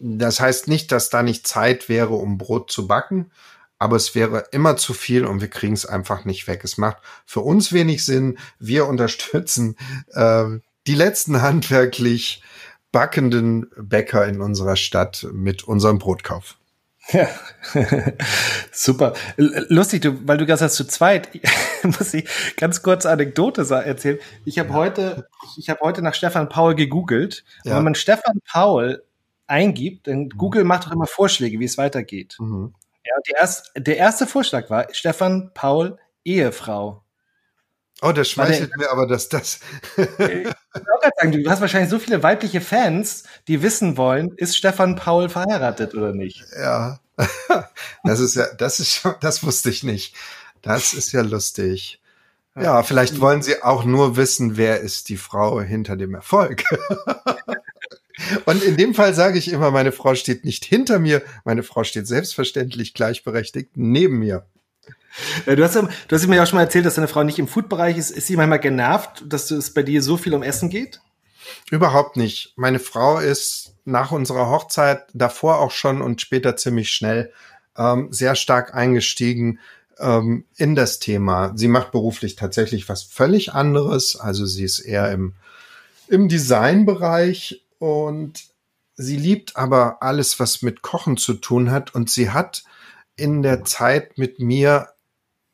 [0.01, 3.31] das heißt nicht, dass da nicht Zeit wäre, um Brot zu backen
[3.79, 6.63] aber es wäre immer zu viel und wir kriegen es einfach nicht weg.
[6.65, 8.39] Es macht für uns wenig Sinn.
[8.59, 9.77] Wir unterstützen
[10.13, 10.47] äh,
[10.87, 12.43] die letzten handwerklich
[12.91, 16.57] backenden Bäcker in unserer Stadt mit unserem Brotkauf.
[17.11, 17.29] Ja,
[18.73, 19.15] super.
[19.37, 21.29] Lustig, du, weil du gesagt hast, zu zweit,
[21.83, 24.19] muss ich ganz kurz Anekdote erzählen.
[24.45, 27.45] Ich habe heute, ich habe heute nach Stefan Paul gegoogelt.
[27.65, 27.77] Ja.
[27.77, 29.03] wenn man Stefan Paul
[29.47, 30.29] eingibt, dann mhm.
[30.31, 32.37] Google macht doch immer Vorschläge, wie es weitergeht.
[32.39, 32.75] Mhm.
[33.05, 37.03] Ja, erst, der erste Vorschlag war Stefan Paul Ehefrau.
[38.01, 39.59] Oh, das schmeichelt mir aber, dass das.
[39.97, 44.95] ich auch sagen, du hast wahrscheinlich so viele weibliche Fans, die wissen wollen, ist Stefan
[44.95, 46.45] Paul verheiratet oder nicht?
[46.57, 47.01] Ja,
[48.05, 50.15] das ist ja, das ist schon, das wusste ich nicht.
[50.63, 52.01] Das ist ja lustig.
[52.61, 56.65] Ja, vielleicht wollen sie auch nur wissen, wer ist die Frau hinter dem Erfolg.
[58.47, 61.85] Und in dem Fall sage ich immer, meine Frau steht nicht hinter mir, meine Frau
[61.85, 64.45] steht selbstverständlich gleichberechtigt neben mir.
[65.47, 67.49] Du hast, du hast mir ja auch schon mal erzählt, dass deine Frau nicht im
[67.49, 68.11] Food-Bereich ist.
[68.11, 71.01] Ist sie manchmal genervt, dass es bei dir so viel um Essen geht?
[71.71, 72.53] Überhaupt nicht.
[72.57, 77.33] Meine Frau ist nach unserer Hochzeit davor auch schon und später ziemlich schnell
[77.77, 79.59] ähm, sehr stark eingestiegen
[79.99, 81.53] ähm, in das Thema.
[81.57, 84.17] Sie macht beruflich tatsächlich was völlig anderes.
[84.17, 85.35] Also sie ist eher im,
[86.09, 88.45] im Designbereich und
[88.95, 91.95] sie liebt aber alles, was mit Kochen zu tun hat.
[91.95, 92.65] Und sie hat
[93.17, 94.89] in der Zeit mit mir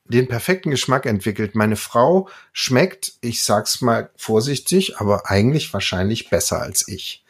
[0.05, 1.55] den perfekten Geschmack entwickelt.
[1.55, 7.25] Meine Frau schmeckt, ich sag's mal vorsichtig, aber eigentlich wahrscheinlich besser als ich.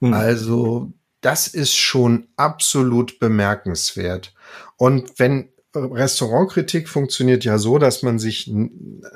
[0.00, 0.12] Hm.
[0.12, 4.34] Also, das ist schon absolut bemerkenswert.
[4.76, 8.52] Und wenn Restaurantkritik funktioniert ja so, dass man sich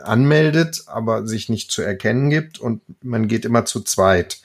[0.03, 4.41] anmeldet, aber sich nicht zu erkennen gibt und man geht immer zu zweit.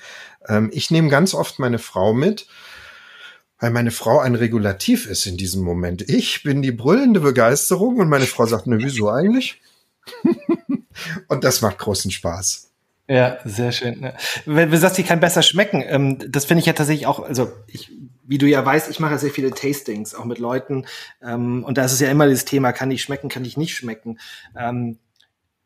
[0.48, 2.48] Ähm, ich nehme ganz oft meine Frau mit,
[3.60, 6.10] weil meine Frau ein Regulativ ist in diesem Moment.
[6.10, 9.62] Ich bin die brüllende Begeisterung und meine Frau sagt, ne, wieso eigentlich?
[11.28, 12.70] und das macht großen Spaß.
[13.10, 14.00] Ja, sehr schön.
[14.02, 14.14] Ne?
[14.46, 17.52] Wenn du sagst, die kann besser schmecken, ähm, das finde ich ja tatsächlich auch, also
[17.66, 17.92] ich,
[18.24, 20.86] wie du ja weißt, ich mache sehr viele Tastings, auch mit Leuten.
[21.22, 23.76] Ähm, und da ist es ja immer das Thema, kann ich schmecken, kann ich nicht
[23.76, 24.20] schmecken.
[24.56, 25.00] Ähm,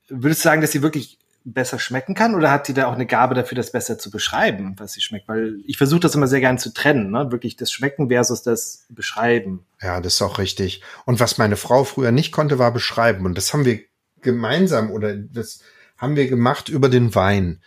[0.08, 3.06] würdest du sagen, dass sie wirklich besser schmecken kann oder hat sie da auch eine
[3.06, 5.28] Gabe dafür, das besser zu beschreiben, was sie schmeckt?
[5.28, 7.32] Weil ich versuche das immer sehr gern zu trennen, ne?
[7.32, 9.66] wirklich das Schmecken versus das Beschreiben.
[9.82, 10.82] Ja, das ist auch richtig.
[11.06, 13.26] Und was meine Frau früher nicht konnte, war beschreiben.
[13.26, 13.80] Und das haben wir
[14.22, 15.60] gemeinsam oder das
[15.98, 17.62] haben wir gemacht über den Wein.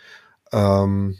[0.51, 1.17] Ähm,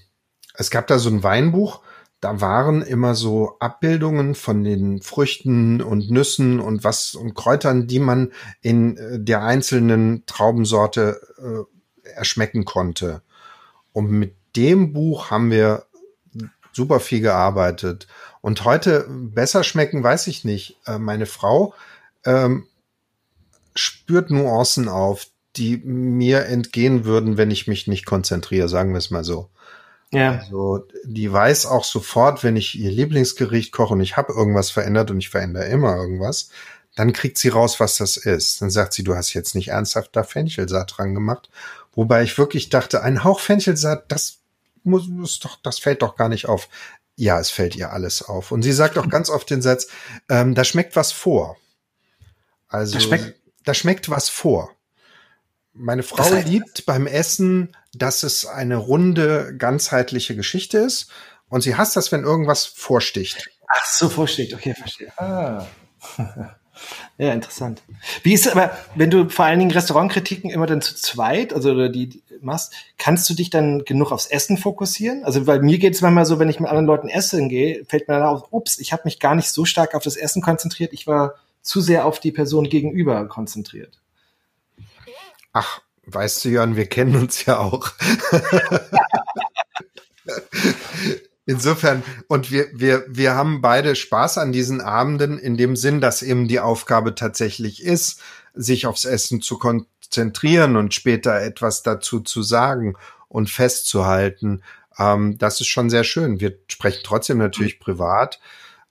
[0.56, 1.82] es gab da so ein Weinbuch,
[2.20, 8.00] da waren immer so Abbildungen von den Früchten und Nüssen und was und Kräutern, die
[8.00, 11.77] man in äh, der einzelnen Traubensorte äh,
[12.16, 13.22] erschmecken konnte.
[13.94, 15.86] Und mit dem Buch haben wir
[16.72, 18.08] super viel gearbeitet.
[18.42, 20.78] Und heute besser schmecken, weiß ich nicht.
[20.86, 21.74] Äh, meine Frau
[22.26, 22.68] ähm,
[23.76, 29.10] spürt Nuancen auf, die mir entgehen würden, wenn ich mich nicht konzentriere, sagen wir es
[29.10, 29.50] mal so.
[30.12, 30.40] Ja.
[30.40, 35.12] Also die weiß auch sofort, wenn ich ihr Lieblingsgericht koche und ich habe irgendwas verändert
[35.12, 36.50] und ich verändere immer irgendwas,
[36.98, 38.60] Dann kriegt sie raus, was das ist.
[38.60, 41.50] Dann sagt sie, du hast jetzt nicht ernsthaft da Fenchelsaat dran gemacht.
[41.98, 44.38] Wobei ich wirklich dachte, ein Hauch Fenchelsaat, das
[44.84, 46.70] muss, muss doch, das fällt doch gar nicht auf.
[47.16, 48.52] Ja, es fällt ihr alles auf.
[48.52, 49.88] Und sie sagt auch ganz oft den Satz,
[50.30, 51.58] ähm, da schmeckt was vor.
[52.68, 53.34] Also, da schmeckt,
[53.66, 54.70] da schmeckt was vor.
[55.74, 61.10] Meine Frau das heißt, liebt beim Essen, dass es eine runde, ganzheitliche Geschichte ist.
[61.50, 63.50] Und sie hasst das, wenn irgendwas vorsticht.
[63.70, 64.54] Ach so, vorsticht.
[64.54, 65.12] Okay, verstehe.
[65.18, 65.66] Ah.
[67.18, 67.82] Ja, interessant.
[68.24, 71.72] Wie ist es aber, wenn du vor allen Dingen Restaurantkritiken immer dann zu zweit, also
[71.72, 75.24] oder die, die machst, kannst du dich dann genug aufs Essen fokussieren?
[75.24, 78.08] Also weil mir geht es manchmal so, wenn ich mit anderen Leuten essen gehe, fällt
[78.08, 80.94] mir dann auf, ups, ich habe mich gar nicht so stark auf das Essen konzentriert,
[80.94, 84.00] ich war zu sehr auf die Person gegenüber konzentriert.
[85.54, 87.92] Ach, weißt du, Jörn, wir kennen uns ja auch.
[91.50, 96.22] Insofern, und wir, wir, wir haben beide Spaß an diesen Abenden in dem Sinn, dass
[96.22, 98.20] eben die Aufgabe tatsächlich ist,
[98.54, 102.96] sich aufs Essen zu konzentrieren und später etwas dazu zu sagen
[103.30, 104.62] und festzuhalten.
[105.00, 106.42] Ähm, das ist schon sehr schön.
[106.42, 108.42] Wir sprechen trotzdem natürlich privat.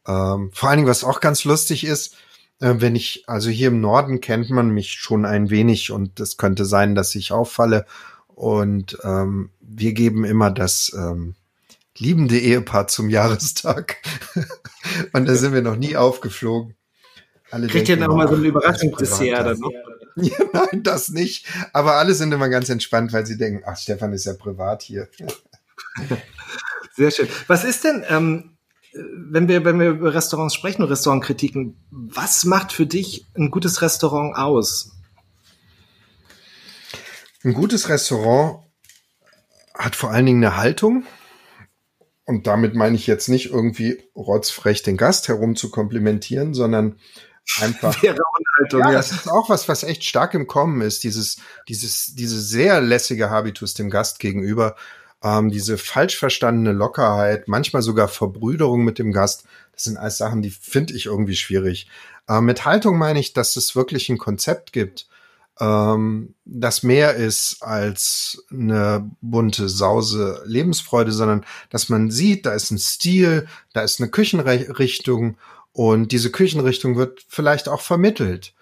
[0.09, 2.17] Ähm, vor allen Dingen, was auch ganz lustig ist,
[2.61, 6.39] äh, wenn ich, also hier im Norden kennt man mich schon ein wenig und es
[6.39, 7.85] könnte sein, dass ich auffalle.
[8.29, 11.35] Und ähm, wir geben immer das, ähm,
[11.99, 13.97] liebende Ehepaar zum Jahrestag.
[15.13, 16.77] und da sind wir noch nie aufgeflogen.
[17.51, 19.71] Alle Kriegt ihr noch mal so ein Überraschungsdessert dann noch?
[20.17, 21.47] Ja, nein, das nicht.
[21.73, 25.09] Aber alle sind immer ganz entspannt, weil sie denken, ach, Stefan ist ja privat hier.
[26.97, 27.29] Sehr schön.
[27.47, 28.57] Was ist denn, ähm,
[28.93, 33.83] wenn wir, wenn wir über Restaurants sprechen und Restaurantkritiken, was macht für dich ein gutes
[33.83, 34.93] Restaurant aus?
[37.45, 38.65] Ein gutes Restaurant
[39.75, 41.05] hat vor allen Dingen eine Haltung,
[42.27, 46.99] und damit meine ich jetzt nicht irgendwie rotzfrech den Gast herum zu komplimentieren, sondern
[47.61, 48.03] einfach.
[48.03, 48.15] ja,
[48.93, 51.05] das ist auch was, was echt stark im Kommen ist.
[51.05, 54.75] Dieses, dieses, diese sehr lässige Habitus dem Gast gegenüber,
[55.23, 59.45] ähm, diese falsch verstandene Lockerheit, manchmal sogar Verbrüderung mit dem Gast.
[59.73, 61.89] Das sind alles Sachen, die finde ich irgendwie schwierig.
[62.29, 65.07] Äh, mit Haltung meine ich, dass es wirklich ein Konzept gibt,
[65.61, 72.71] ähm, das mehr ist als eine bunte Sause Lebensfreude, sondern dass man sieht, da ist
[72.71, 75.37] ein Stil, da ist eine Küchenrichtung
[75.73, 78.55] und diese Küchenrichtung wird vielleicht auch vermittelt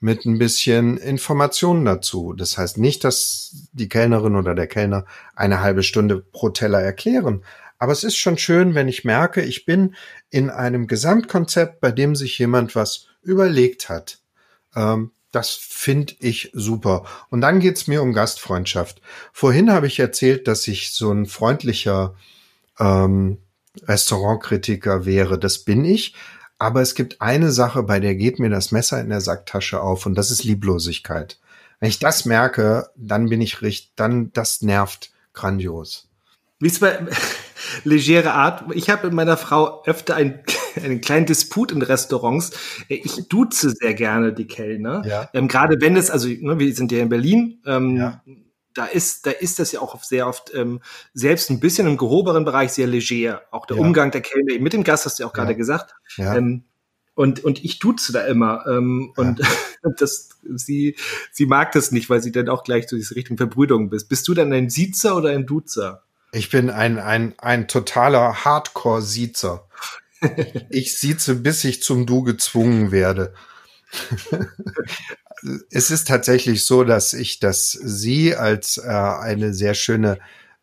[0.00, 2.32] mit ein bisschen Informationen dazu.
[2.32, 7.44] Das heißt nicht, dass die Kellnerin oder der Kellner eine halbe Stunde pro Teller erklären.
[7.78, 9.94] Aber es ist schon schön, wenn ich merke, ich bin
[10.28, 14.18] in einem Gesamtkonzept, bei dem sich jemand was überlegt hat.
[14.74, 17.04] Ähm, das finde ich super.
[17.30, 19.00] Und dann geht's mir um Gastfreundschaft.
[19.32, 22.14] Vorhin habe ich erzählt, dass ich so ein freundlicher
[22.78, 23.38] ähm,
[23.82, 25.38] Restaurantkritiker wäre.
[25.38, 26.14] Das bin ich.
[26.58, 30.06] Aber es gibt eine Sache, bei der geht mir das Messer in der Sacktasche auf
[30.06, 31.40] und das ist Lieblosigkeit.
[31.80, 36.08] Wenn ich das merke, dann bin ich richtig, dann das nervt grandios.
[36.60, 37.04] Wie ist bei
[37.84, 38.62] legere Art?
[38.74, 40.44] Ich habe mit meiner Frau öfter ein
[40.82, 42.52] einen kleinen Disput in Restaurants.
[42.88, 45.02] Äh, ich duze sehr gerne die Kellner.
[45.06, 45.28] Ja.
[45.32, 48.22] Ähm, Gerade wenn es, also ne, wir sind ja in Berlin, ähm, ja.
[48.74, 50.80] da ist, da ist das ja auch sehr oft ähm,
[51.14, 53.42] selbst ein bisschen im gehobenen Bereich sehr leger.
[53.50, 53.82] Auch der ja.
[53.82, 55.94] Umgang der Kellner mit dem Gast hast du ja auch gerade gesagt.
[56.16, 56.36] Ja.
[56.36, 56.64] Ähm,
[57.14, 58.64] und, und ich duze da immer.
[58.66, 59.46] Ähm, und ja.
[59.98, 60.96] das, sie,
[61.30, 64.08] sie mag das nicht, weil sie dann auch gleich so diese Richtung Verbrüdung bist.
[64.08, 66.04] Bist du dann ein Siezer oder ein Duzer?
[66.34, 69.68] Ich bin ein, ein, ein totaler Hardcore-Siezer
[70.70, 73.34] ich sieze, bis ich zum Du gezwungen werde.
[75.70, 80.18] es ist tatsächlich so, dass ich das Sie als äh, eine sehr schöne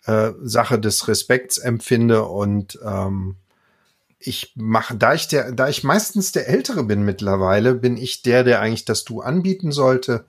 [0.06, 3.36] äh, Sache des Respekts empfinde und ähm,
[4.20, 8.44] ich mache, da ich der, da ich meistens der Ältere bin mittlerweile, bin ich der,
[8.44, 10.26] der eigentlich das Du anbieten sollte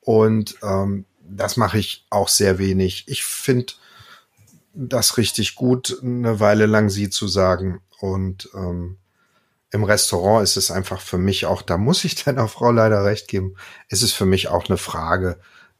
[0.00, 3.04] und ähm, das mache ich auch sehr wenig.
[3.08, 3.72] Ich finde
[4.74, 7.80] das richtig gut, eine Weile lang Sie zu sagen.
[8.02, 8.98] Und ähm,
[9.70, 13.28] im Restaurant ist es einfach für mich auch, da muss ich deiner Frau leider recht
[13.28, 13.54] geben,
[13.88, 15.38] ist es für mich auch eine Frage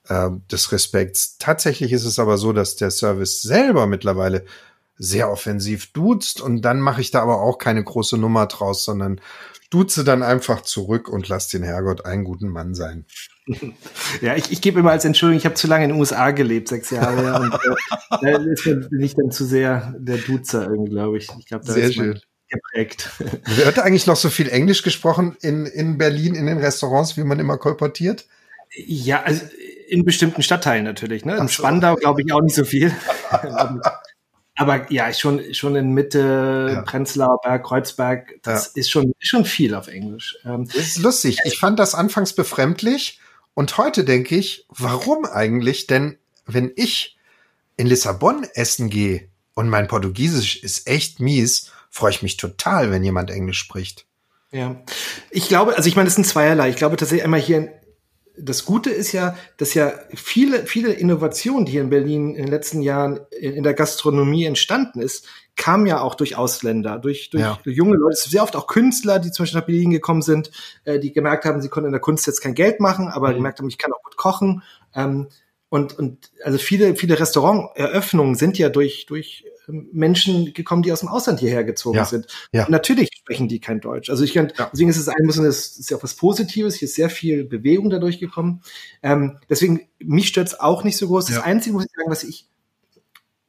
[0.09, 1.37] äh, des Respekts.
[1.39, 4.45] Tatsächlich ist es aber so, dass der Service selber mittlerweile
[4.97, 9.21] sehr offensiv duzt und dann mache ich da aber auch keine große Nummer draus, sondern
[9.71, 13.05] duze dann einfach zurück und lass den Herrgott einen guten Mann sein.
[14.21, 16.69] Ja, ich, ich gebe immer als Entschuldigung, ich habe zu lange in den USA gelebt,
[16.69, 17.41] sechs Jahre.
[17.41, 21.29] und äh, da ist bin ich dann zu sehr der Duzer irgendwie, glaube ich.
[21.39, 22.21] Ich glaube, da sehr ist schön.
[22.49, 23.11] geprägt.
[23.57, 27.41] Wird eigentlich noch so viel Englisch gesprochen in, in Berlin, in den Restaurants, wie man
[27.41, 28.27] immer kolportiert?
[28.75, 29.43] Ja, also
[29.89, 31.25] in bestimmten Stadtteilen natürlich.
[31.25, 31.37] Ne?
[31.37, 31.55] Im so.
[31.55, 32.93] Spandau glaube ich auch nicht so viel.
[34.55, 36.83] Aber ja, schon, schon in Mitte, ja.
[36.83, 38.81] Prenzlauer Berg, Kreuzberg, das ja.
[38.81, 40.37] ist schon, schon viel auf Englisch.
[40.45, 41.39] Ähm, das ist lustig.
[41.45, 43.19] Ich fand das anfangs befremdlich
[43.55, 45.87] und heute denke ich, warum eigentlich?
[45.87, 47.17] Denn wenn ich
[47.77, 53.05] in Lissabon essen gehe und mein Portugiesisch ist echt mies, freue ich mich total, wenn
[53.05, 54.07] jemand Englisch spricht.
[54.51, 54.83] Ja,
[55.31, 56.69] ich glaube, also ich meine, es sind zweierlei.
[56.69, 57.73] Ich glaube tatsächlich einmal hier
[58.37, 62.51] das Gute ist ja, dass ja viele, viele Innovationen, die hier in Berlin in den
[62.51, 65.27] letzten Jahren in der Gastronomie entstanden ist,
[65.57, 67.59] kamen ja auch durch Ausländer, durch, durch ja.
[67.65, 70.51] junge Leute, sehr oft auch Künstler, die zum Beispiel nach Berlin gekommen sind,
[70.85, 73.35] äh, die gemerkt haben, sie konnten in der Kunst jetzt kein Geld machen, aber mhm.
[73.37, 74.63] gemerkt haben, ich kann auch gut kochen.
[74.95, 75.29] Ähm,
[75.69, 81.09] und, und also viele, viele Restauranteröffnungen sind ja durch, durch Menschen gekommen, die aus dem
[81.09, 82.27] Ausland hierher gezogen ja, sind.
[82.53, 82.67] Ja.
[82.69, 84.11] natürlich sprechen die kein Deutsch.
[84.11, 84.69] Also ich kann, ja.
[84.73, 86.75] deswegen ist es ein bisschen, das ist ja auch was Positives.
[86.75, 88.63] Hier ist sehr viel Bewegung dadurch gekommen.
[89.03, 91.27] Ähm, deswegen, mich stört's auch nicht so groß.
[91.27, 92.49] Das Einzige, muss ich sagen, was ich,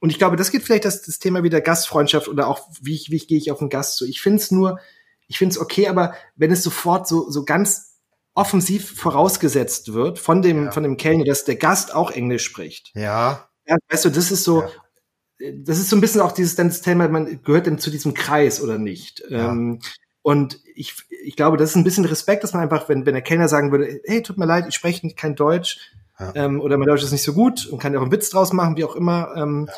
[0.04, 3.10] und ich glaube, das geht vielleicht das, das Thema wieder Gastfreundschaft oder auch, wie, ich,
[3.10, 4.06] wie ich gehe ich auf einen Gast zu.
[4.06, 4.82] Ich finde es nur,
[5.30, 8.02] ich finde es okay, aber wenn es sofort so, so ganz
[8.34, 12.92] offensiv vorausgesetzt wird von dem, von dem Kellner, dass der Gast auch Englisch spricht.
[12.96, 13.48] Ja.
[13.66, 14.70] Ja, weißt du, das ist so, ja
[15.64, 18.14] das ist so ein bisschen auch dieses dann das Thema, man gehört denn zu diesem
[18.14, 19.24] Kreis oder nicht.
[19.30, 19.52] Ja.
[19.52, 19.80] Ähm,
[20.22, 23.24] und ich, ich glaube, das ist ein bisschen Respekt, dass man einfach, wenn, wenn der
[23.24, 26.32] Kellner sagen würde, hey, tut mir leid, ich spreche kein Deutsch ja.
[26.36, 28.54] ähm, oder mein Deutsch ist nicht so gut und kann ja auch einen Witz draus
[28.54, 29.74] machen, wie auch immer, ähm, ja.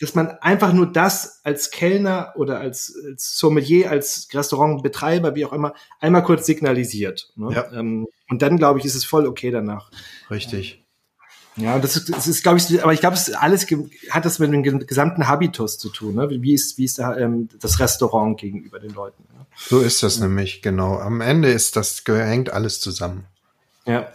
[0.00, 5.52] Dass man einfach nur das als Kellner oder als, als Sommelier, als Restaurantbetreiber, wie auch
[5.52, 7.32] immer, einmal kurz signalisiert.
[7.36, 7.54] Ne?
[7.54, 7.72] Ja.
[7.72, 9.90] Ähm, und dann, glaube ich, ist es voll okay danach.
[10.30, 10.82] Richtig.
[11.56, 13.66] Ja, das ist, das ist glaube ich, aber ich glaube, es alles
[14.10, 16.16] hat das mit dem gesamten Habitus zu tun.
[16.16, 16.28] Ne?
[16.28, 19.24] Wie ist, wie ist da, ähm, das Restaurant gegenüber den Leuten?
[19.32, 19.46] Ne?
[19.56, 20.26] So ist das ja.
[20.26, 20.98] nämlich, genau.
[20.98, 23.24] Am Ende ist das, hängt alles zusammen.
[23.86, 24.10] Ja.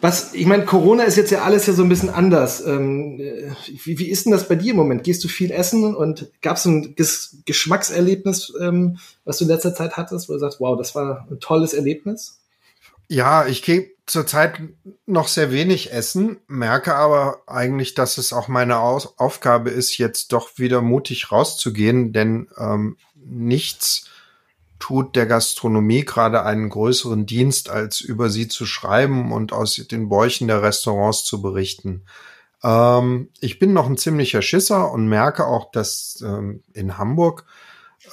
[0.00, 2.64] Was, ich meine, Corona ist jetzt ja alles ja so ein bisschen anders.
[2.64, 3.50] Ähm, äh,
[3.84, 5.04] wie, wie ist denn das bei dir im Moment?
[5.04, 9.74] Gehst du viel essen und gab es ein Ges Geschmackserlebnis, ähm, was du in letzter
[9.74, 12.40] Zeit hattest, wo du sagst, wow, das war ein tolles Erlebnis?
[13.08, 14.60] Ja, ich gehe zurzeit
[15.06, 20.32] noch sehr wenig essen, merke aber eigentlich, dass es auch meine Aus Aufgabe ist, jetzt
[20.32, 24.06] doch wieder mutig rauszugehen, denn ähm, nichts
[24.80, 30.08] tut der Gastronomie gerade einen größeren Dienst, als über sie zu schreiben und aus den
[30.08, 32.04] Bäuchen der Restaurants zu berichten.
[32.64, 37.44] Ähm, ich bin noch ein ziemlicher Schisser und merke auch, dass ähm, in Hamburg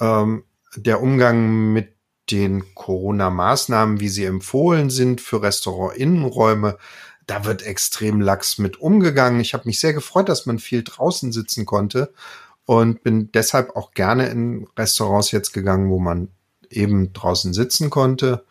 [0.00, 0.44] ähm,
[0.76, 1.96] der Umgang mit
[2.30, 6.76] den Corona-Maßnahmen, wie sie empfohlen sind für Restaurant-Innenräume,
[7.26, 9.40] da wird extrem lax mit umgegangen.
[9.40, 12.12] Ich habe mich sehr gefreut, dass man viel draußen sitzen konnte
[12.64, 16.28] und bin deshalb auch gerne in Restaurants jetzt gegangen, wo man
[16.70, 18.44] eben draußen sitzen konnte.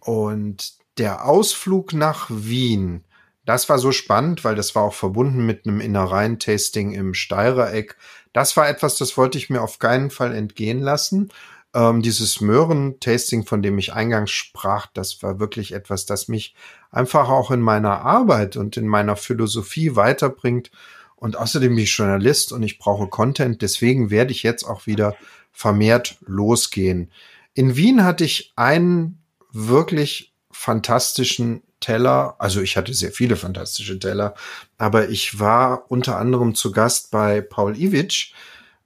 [0.00, 3.04] Und der Ausflug nach Wien,
[3.44, 7.96] das war so spannend, weil das war auch verbunden mit einem Innereien-Tasting im Steirereck.
[8.32, 11.30] Das war etwas, das wollte ich mir auf keinen Fall entgehen lassen.
[11.74, 16.54] Ähm, dieses Möhren-Tasting, von dem ich eingangs sprach, das war wirklich etwas, das mich
[16.90, 20.70] einfach auch in meiner Arbeit und in meiner Philosophie weiterbringt.
[21.16, 23.60] Und außerdem bin ich Journalist und ich brauche Content.
[23.62, 25.16] Deswegen werde ich jetzt auch wieder
[25.52, 27.10] vermehrt losgehen.
[27.54, 32.36] In Wien hatte ich einen wirklich fantastischen Teller.
[32.38, 34.34] Also ich hatte sehr viele fantastische Teller,
[34.78, 38.32] aber ich war unter anderem zu Gast bei Paul Iwitsch.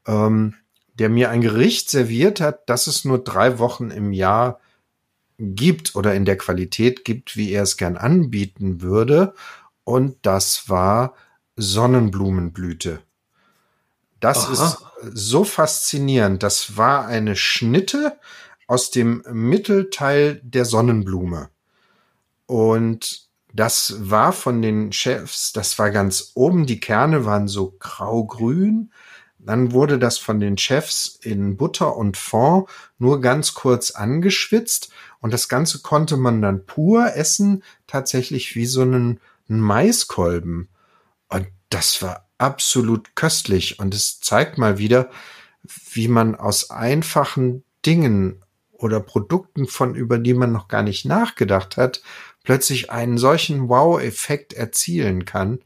[0.07, 0.55] Ähm,
[0.99, 4.61] der mir ein Gericht serviert hat, das es nur drei Wochen im Jahr
[5.39, 9.35] gibt oder in der Qualität gibt, wie er es gern anbieten würde.
[9.85, 11.14] Und das war
[11.57, 13.01] Sonnenblumenblüte.
[14.19, 14.53] Das Aha.
[14.53, 14.79] ist
[15.14, 16.43] so faszinierend.
[16.43, 18.19] Das war eine Schnitte
[18.69, 21.49] aus dem Mittelteil der Sonnenblume.
[22.47, 28.93] Und das war von den Chefs, das war ganz oben, die Kerne waren so grau-grün,
[29.39, 34.91] dann wurde das von den Chefs in Butter und Fond nur ganz kurz angeschwitzt
[35.21, 40.69] und das Ganze konnte man dann pur essen, tatsächlich wie so einen, Maiskolben.
[41.31, 45.09] Und das war absolut köstlich und es zeigt mal wieder,
[45.91, 48.43] wie man aus einfachen Dingen
[48.79, 52.01] oder Produkten, von über die man noch gar nicht nachgedacht hat,
[52.45, 55.59] plötzlich einen solchen Wow-Effekt erzielen kann.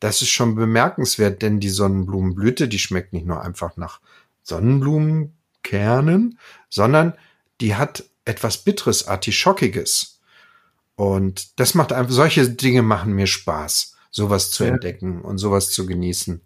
[0.00, 4.00] Das ist schon bemerkenswert, denn die Sonnenblumenblüte, die schmeckt nicht nur einfach nach
[4.44, 6.38] Sonnenblumenkernen,
[6.70, 7.14] sondern
[7.60, 10.20] die hat etwas Bitteres, Artischockiges.
[10.94, 14.70] Und das macht einfach, solche Dinge machen mir Spaß, sowas zu ja.
[14.70, 16.40] entdecken und sowas zu genießen.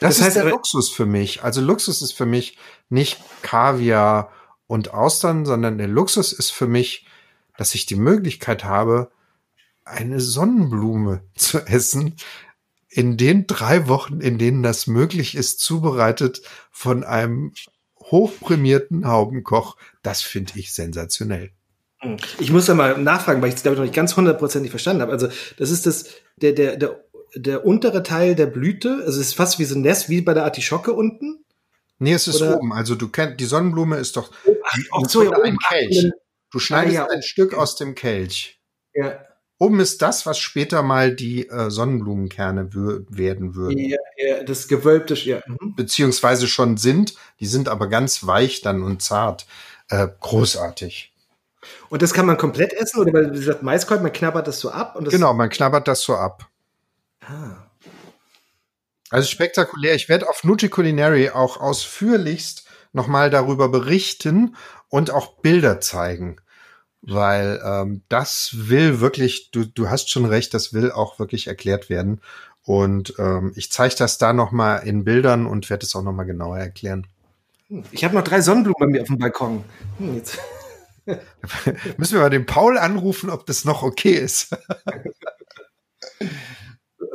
[0.00, 1.44] Das, das heißt, ist der Luxus für mich.
[1.44, 2.56] Also Luxus ist für mich
[2.88, 4.32] nicht Kaviar
[4.66, 7.06] und Austern, sondern der Luxus ist für mich,
[7.56, 9.10] dass ich die Möglichkeit habe,
[9.84, 12.16] eine Sonnenblume zu essen
[12.88, 17.52] in den drei Wochen, in denen das möglich ist, zubereitet von einem
[18.00, 19.76] hochprämierten Haubenkoch.
[20.02, 21.50] Das finde ich sensationell.
[21.98, 22.16] Hm.
[22.38, 25.02] Ich muss da mal nachfragen, weil ich es glaube ich noch nicht ganz hundertprozentig verstanden
[25.02, 25.12] habe.
[25.12, 26.06] Also das ist das
[26.36, 27.04] der der der
[27.34, 29.02] der untere Teil der Blüte.
[29.04, 31.44] Also es ist fast wie so ein Nest wie bei der Artischocke unten.
[31.98, 32.56] Nee, es ist Oder?
[32.56, 32.72] oben.
[32.72, 34.30] Also du kennst die Sonnenblume ist doch
[34.92, 36.10] Ach, so, ja, ein Kelch.
[36.50, 38.60] Du schneidest ah, ja, ein Stück aus dem Kelch.
[38.94, 39.18] Ja.
[39.58, 42.68] Oben ist das, was später mal die äh, Sonnenblumenkerne
[43.08, 43.78] werden würden.
[43.78, 45.40] Ja, ja, das gewölbte, ja.
[45.46, 45.74] Mhm.
[45.74, 47.14] Beziehungsweise schon sind.
[47.40, 49.46] Die sind aber ganz weich dann und zart.
[49.88, 51.14] Äh, großartig.
[51.88, 54.70] Und das kann man komplett essen oder weil wie gesagt Maiskolben, man knabbert das so
[54.70, 56.48] ab und das Genau, man knabbert das so ab.
[57.22, 57.65] Ah.
[59.10, 59.94] Also spektakulär.
[59.94, 64.56] Ich werde auf Nutri Culinary auch ausführlichst nochmal darüber berichten
[64.88, 66.38] und auch Bilder zeigen.
[67.02, 71.88] Weil ähm, das will wirklich, du, du hast schon recht, das will auch wirklich erklärt
[71.88, 72.20] werden.
[72.62, 76.58] Und ähm, ich zeige das da nochmal in Bildern und werde es auch nochmal genauer
[76.58, 77.06] erklären.
[77.92, 79.64] Ich habe noch drei Sonnenblumen bei mir auf dem Balkon.
[79.98, 80.38] Hm, jetzt.
[81.96, 84.56] Müssen wir mal den Paul anrufen, ob das noch okay ist.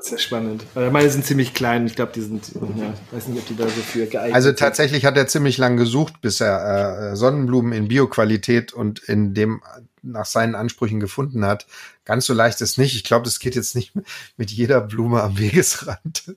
[0.01, 0.65] Sehr spannend.
[0.75, 1.85] Meine sind ziemlich klein.
[1.85, 5.05] Ich glaube, die sind, ja, weiß nicht, ob die da so für geeignet Also tatsächlich
[5.05, 9.61] hat er ziemlich lang gesucht, bis er äh, Sonnenblumen in Bioqualität und in dem
[10.03, 11.67] nach seinen Ansprüchen gefunden hat.
[12.05, 12.95] Ganz so leicht ist nicht.
[12.95, 13.93] Ich glaube, das geht jetzt nicht
[14.37, 16.35] mit jeder Blume am Wegesrand.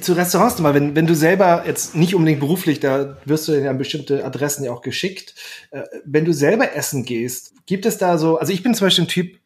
[0.00, 3.70] Zu Restaurants nochmal, wenn, wenn du selber jetzt nicht unbedingt beruflich, da wirst du ja
[3.70, 5.36] an bestimmte Adressen ja auch geschickt.
[5.70, 9.04] Äh, wenn du selber essen gehst, gibt es da so, also ich bin zum Beispiel
[9.04, 9.38] ein Typ,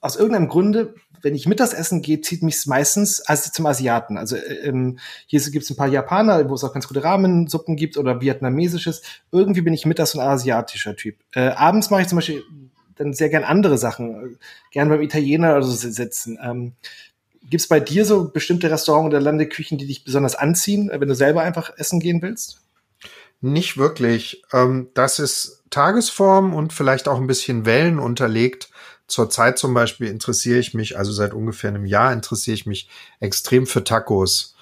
[0.00, 4.18] aus irgendeinem Grunde wenn ich mittags essen gehe, zieht mich meistens als zum Asiaten.
[4.18, 7.76] Also äh, ähm, hier gibt es ein paar Japaner, wo es auch ganz gute Rahmensuppen
[7.76, 9.02] gibt oder vietnamesisches.
[9.32, 11.16] Irgendwie bin ich mittags ein asiatischer Typ.
[11.32, 12.44] Äh, abends mache ich zum Beispiel
[12.96, 14.38] dann sehr gern andere Sachen,
[14.70, 16.38] gern beim Italiener oder so sitzen.
[16.40, 16.74] Ähm,
[17.40, 21.14] Gibt es bei dir so bestimmte Restaurants oder Landeküchen, die dich besonders anziehen, wenn du
[21.14, 22.60] selber einfach essen gehen willst?
[23.40, 24.42] Nicht wirklich.
[24.52, 28.70] Ähm, das ist Tagesform und vielleicht auch ein bisschen Wellen unterlegt.
[29.06, 32.88] Zurzeit zum Beispiel interessiere ich mich, also seit ungefähr einem Jahr interessiere ich mich
[33.20, 34.54] extrem für Tacos.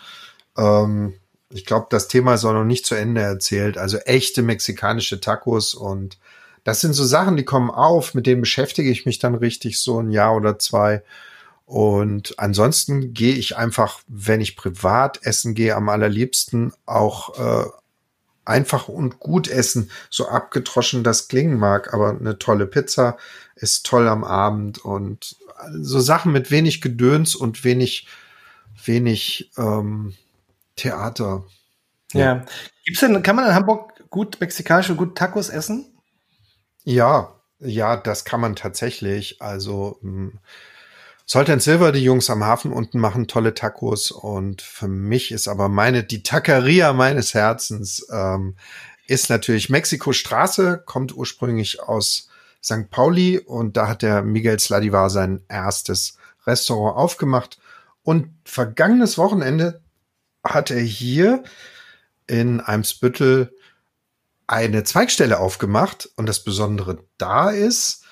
[0.56, 1.14] Ähm,
[1.50, 3.78] ich glaube, das Thema ist auch noch nicht zu Ende erzählt.
[3.78, 6.18] Also echte mexikanische Tacos und
[6.64, 10.00] das sind so Sachen, die kommen auf, mit denen beschäftige ich mich dann richtig so
[10.00, 11.02] ein Jahr oder zwei.
[11.64, 17.68] Und ansonsten gehe ich einfach, wenn ich privat essen gehe, am allerliebsten auch äh,
[18.44, 19.90] einfach und gut essen.
[20.10, 23.16] So abgetroschen das klingen mag, aber eine tolle Pizza
[23.62, 25.36] ist toll am Abend und
[25.72, 28.08] so Sachen mit wenig Gedöns und wenig,
[28.84, 30.14] wenig ähm,
[30.74, 31.44] Theater.
[32.12, 32.20] Ja.
[32.20, 32.46] ja.
[32.84, 35.86] Gibt's denn, kann man in Hamburg gut mexikanische, gut Tacos essen?
[36.82, 39.40] Ja, ja, das kann man tatsächlich.
[39.40, 40.40] Also hm,
[41.24, 45.46] Salt and Silver, die Jungs am Hafen unten machen tolle Tacos und für mich ist
[45.46, 48.56] aber meine, die Taqueria meines Herzens ähm,
[49.06, 52.28] ist natürlich Mexiko Straße, kommt ursprünglich aus
[52.62, 52.90] St.
[52.90, 57.58] Pauli und da hat der Miguel Sladivar sein erstes Restaurant aufgemacht.
[58.02, 59.80] Und vergangenes Wochenende
[60.44, 61.44] hat er hier
[62.26, 63.54] in Eimsbüttel
[64.46, 66.10] eine Zweigstelle aufgemacht.
[66.16, 68.04] Und das Besondere da ist,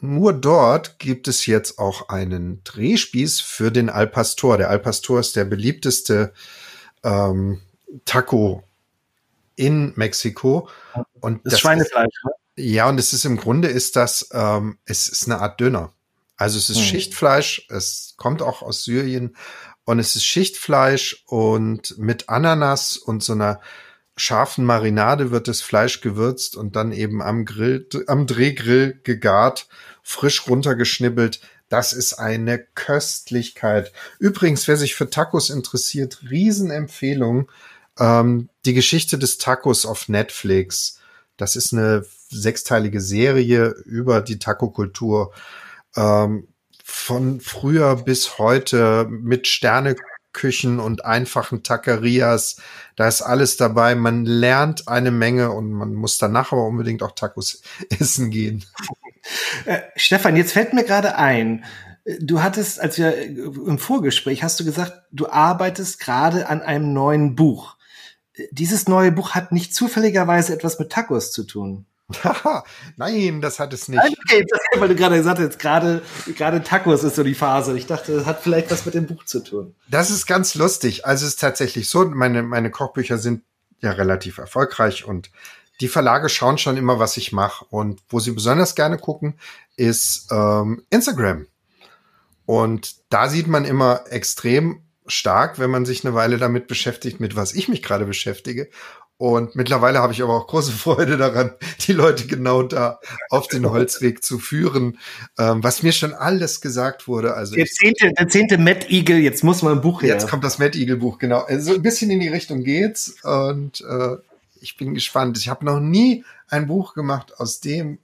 [0.00, 4.58] nur dort gibt es jetzt auch einen Drehspieß für den Al Pastor.
[4.58, 6.32] Der Al Pastor ist der beliebteste
[7.02, 7.60] ähm,
[8.04, 8.62] Taco
[9.54, 10.68] in Mexiko.
[11.20, 12.06] Und das, das Schweinefleisch.
[12.06, 12.32] Ist, ne?
[12.56, 15.92] Ja, und es ist im Grunde ist das, ähm, es ist eine Art Döner.
[16.36, 16.84] Also es ist hm.
[16.84, 19.36] Schichtfleisch, es kommt auch aus Syrien
[19.84, 23.60] und es ist Schichtfleisch und mit Ananas und so einer
[24.16, 29.68] scharfen Marinade wird das Fleisch gewürzt und dann eben am Grill, am Drehgrill gegart,
[30.02, 31.40] frisch runtergeschnibbelt.
[31.68, 33.92] Das ist eine Köstlichkeit.
[34.18, 37.50] Übrigens, wer sich für Tacos interessiert, Riesenempfehlung.
[37.98, 41.00] Ähm, die Geschichte des Tacos auf Netflix.
[41.36, 45.32] Das ist eine sechsteilige Serie über die Taco-Kultur
[45.96, 46.48] ähm,
[46.84, 52.56] von früher bis heute mit Sterneküchen und einfachen Taquerias.
[52.94, 53.94] Da ist alles dabei.
[53.94, 58.64] Man lernt eine Menge und man muss danach aber unbedingt auch Tacos essen gehen.
[59.64, 61.64] Äh, Stefan, jetzt fällt mir gerade ein,
[62.20, 67.34] Du hattest, als wir im Vorgespräch hast du gesagt, du arbeitest gerade an einem neuen
[67.34, 67.75] Buch.
[68.50, 71.86] Dieses neue Buch hat nicht zufälligerweise etwas mit Tacos zu tun.
[72.96, 74.00] Nein, das hat es nicht.
[74.00, 76.02] Okay, das, weil du gerade gesagt hast, gerade,
[76.36, 77.76] gerade Tacos ist so die Phase.
[77.76, 79.74] Ich dachte, das hat vielleicht was mit dem Buch zu tun.
[79.88, 81.04] Das ist ganz lustig.
[81.04, 83.42] Also es ist tatsächlich so, meine, meine Kochbücher sind
[83.80, 85.30] ja relativ erfolgreich und
[85.80, 87.64] die Verlage schauen schon immer, was ich mache.
[87.68, 89.38] Und wo sie besonders gerne gucken,
[89.76, 91.46] ist ähm, Instagram.
[92.46, 97.36] Und da sieht man immer extrem stark, wenn man sich eine Weile damit beschäftigt, mit
[97.36, 98.68] was ich mich gerade beschäftige.
[99.18, 101.54] Und mittlerweile habe ich aber auch große Freude daran,
[101.86, 103.00] die Leute genau da
[103.30, 104.98] auf den Holzweg zu führen,
[105.38, 107.34] ähm, was mir schon alles gesagt wurde.
[107.34, 110.14] Also der zehnte, der zehnte Matt Eagle, jetzt muss man ein Buch her.
[110.14, 111.40] Jetzt kommt das Matt Eagle Buch, genau.
[111.40, 114.16] Also ein bisschen in die Richtung geht's und äh,
[114.60, 115.38] ich bin gespannt.
[115.38, 117.98] Ich habe noch nie ein Buch gemacht, aus dem,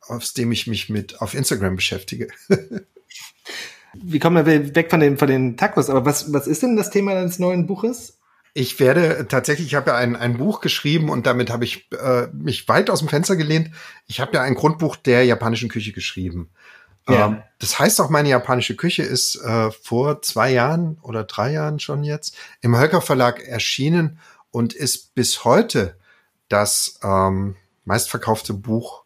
[0.00, 2.28] aus dem ich mich mit auf Instagram beschäftige.
[3.94, 5.90] Wie kommen wir weg von den, von den Tacos?
[5.90, 8.18] Aber was, was ist denn das Thema deines neuen Buches?
[8.54, 12.26] Ich werde tatsächlich, ich habe ja ein, ein Buch geschrieben und damit habe ich äh,
[12.32, 13.70] mich weit aus dem Fenster gelehnt.
[14.06, 16.50] Ich habe ja ein Grundbuch der japanischen Küche geschrieben.
[17.08, 17.26] Ja.
[17.26, 21.80] Ähm, das heißt auch, meine japanische Küche ist äh, vor zwei Jahren oder drei Jahren
[21.80, 24.18] schon jetzt im Hölker Verlag erschienen
[24.50, 25.96] und ist bis heute
[26.48, 29.01] das ähm, meistverkaufte Buch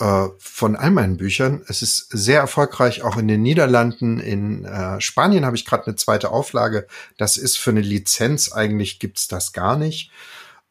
[0.00, 1.62] äh, von all meinen Büchern.
[1.68, 4.18] Es ist sehr erfolgreich, auch in den Niederlanden.
[4.18, 6.86] In äh, Spanien habe ich gerade eine zweite Auflage.
[7.16, 10.10] Das ist für eine Lizenz, eigentlich gibt's das gar nicht.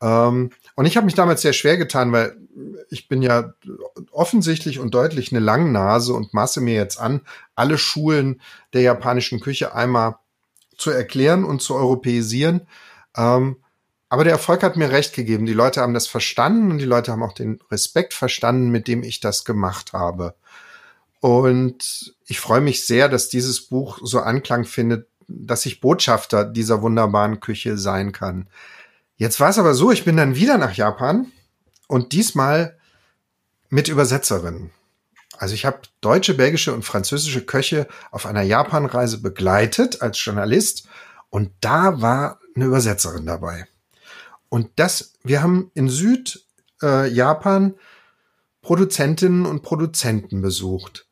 [0.01, 2.36] Ähm, und ich habe mich damals sehr schwer getan, weil
[2.89, 3.53] ich bin ja
[4.11, 7.21] offensichtlich und deutlich eine Langnase und maße mir jetzt an,
[7.55, 8.41] alle Schulen
[8.74, 10.17] der japanischen Küche einmal
[10.78, 12.67] zu erklären und zu europäisieren.
[13.15, 13.62] Ähm,
[14.14, 15.47] aber der Erfolg hat mir recht gegeben.
[15.47, 19.01] Die Leute haben das verstanden und die Leute haben auch den Respekt verstanden, mit dem
[19.01, 20.36] ich das gemacht habe.
[21.20, 26.84] Und ich freue mich sehr, dass dieses Buch so Anklang findet, dass ich Botschafter dieser
[26.84, 28.47] wunderbaren Küche sein kann.
[29.16, 31.32] Jetzt war es aber so, ich bin dann wieder nach Japan
[31.88, 32.78] und diesmal
[33.70, 34.70] mit Übersetzerin.
[35.39, 40.88] Also ich habe deutsche, belgische und französische Köche auf einer Japanreise begleitet als Journalist
[41.32, 43.66] und da war eine Übersetzerin dabei.
[44.54, 47.74] Und das, wir haben in Südjapan äh,
[48.62, 51.08] Produzentinnen und Produzenten besucht.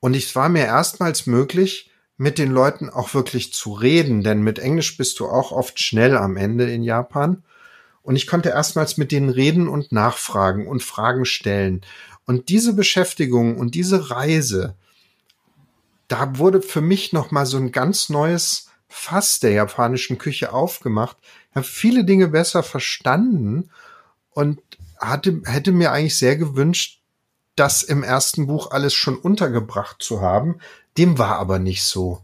[0.00, 4.58] Und es war mir erstmals möglich, mit den Leuten auch wirklich zu reden, denn mit
[4.58, 7.42] Englisch bist du auch oft schnell am Ende in Japan.
[8.02, 11.80] Und ich konnte erstmals mit denen reden und nachfragen und Fragen stellen.
[12.26, 14.76] Und diese Beschäftigung und diese Reise,
[16.08, 21.16] da wurde für mich noch mal so ein ganz neues Fass der japanischen Küche aufgemacht,
[21.54, 23.70] habe viele Dinge besser verstanden
[24.30, 24.60] und
[24.98, 27.00] hatte, hätte mir eigentlich sehr gewünscht,
[27.56, 30.58] das im ersten Buch alles schon untergebracht zu haben.
[30.96, 32.22] Dem war aber nicht so.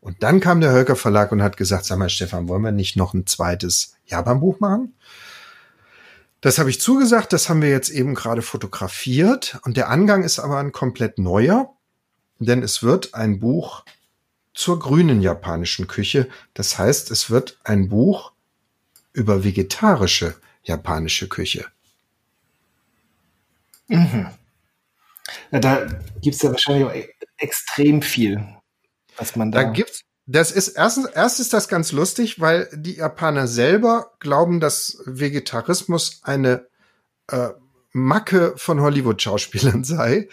[0.00, 2.96] Und dann kam der Hölker Verlag und hat gesagt, sag mal, Stefan, wollen wir nicht
[2.96, 4.94] noch ein zweites Japan-Buch machen?
[6.40, 10.38] Das habe ich zugesagt, das haben wir jetzt eben gerade fotografiert und der Angang ist
[10.38, 11.72] aber ein komplett neuer,
[12.38, 13.84] denn es wird ein Buch
[14.54, 16.28] zur grünen japanischen Küche.
[16.54, 18.32] Das heißt, es wird ein Buch
[19.16, 21.66] über vegetarische japanische Küche.
[23.88, 24.28] Mhm.
[25.50, 25.86] Ja, da
[26.20, 27.08] gibt's ja wahrscheinlich auch e-,
[27.38, 28.46] extrem viel,
[29.16, 29.62] was man da.
[29.62, 30.02] Da gibt's.
[30.28, 36.20] Das ist erstens, erst ist das ganz lustig, weil die Japaner selber glauben, dass Vegetarismus
[36.24, 36.66] eine
[37.30, 37.50] äh,
[37.92, 40.28] Macke von Hollywood-Schauspielern sei.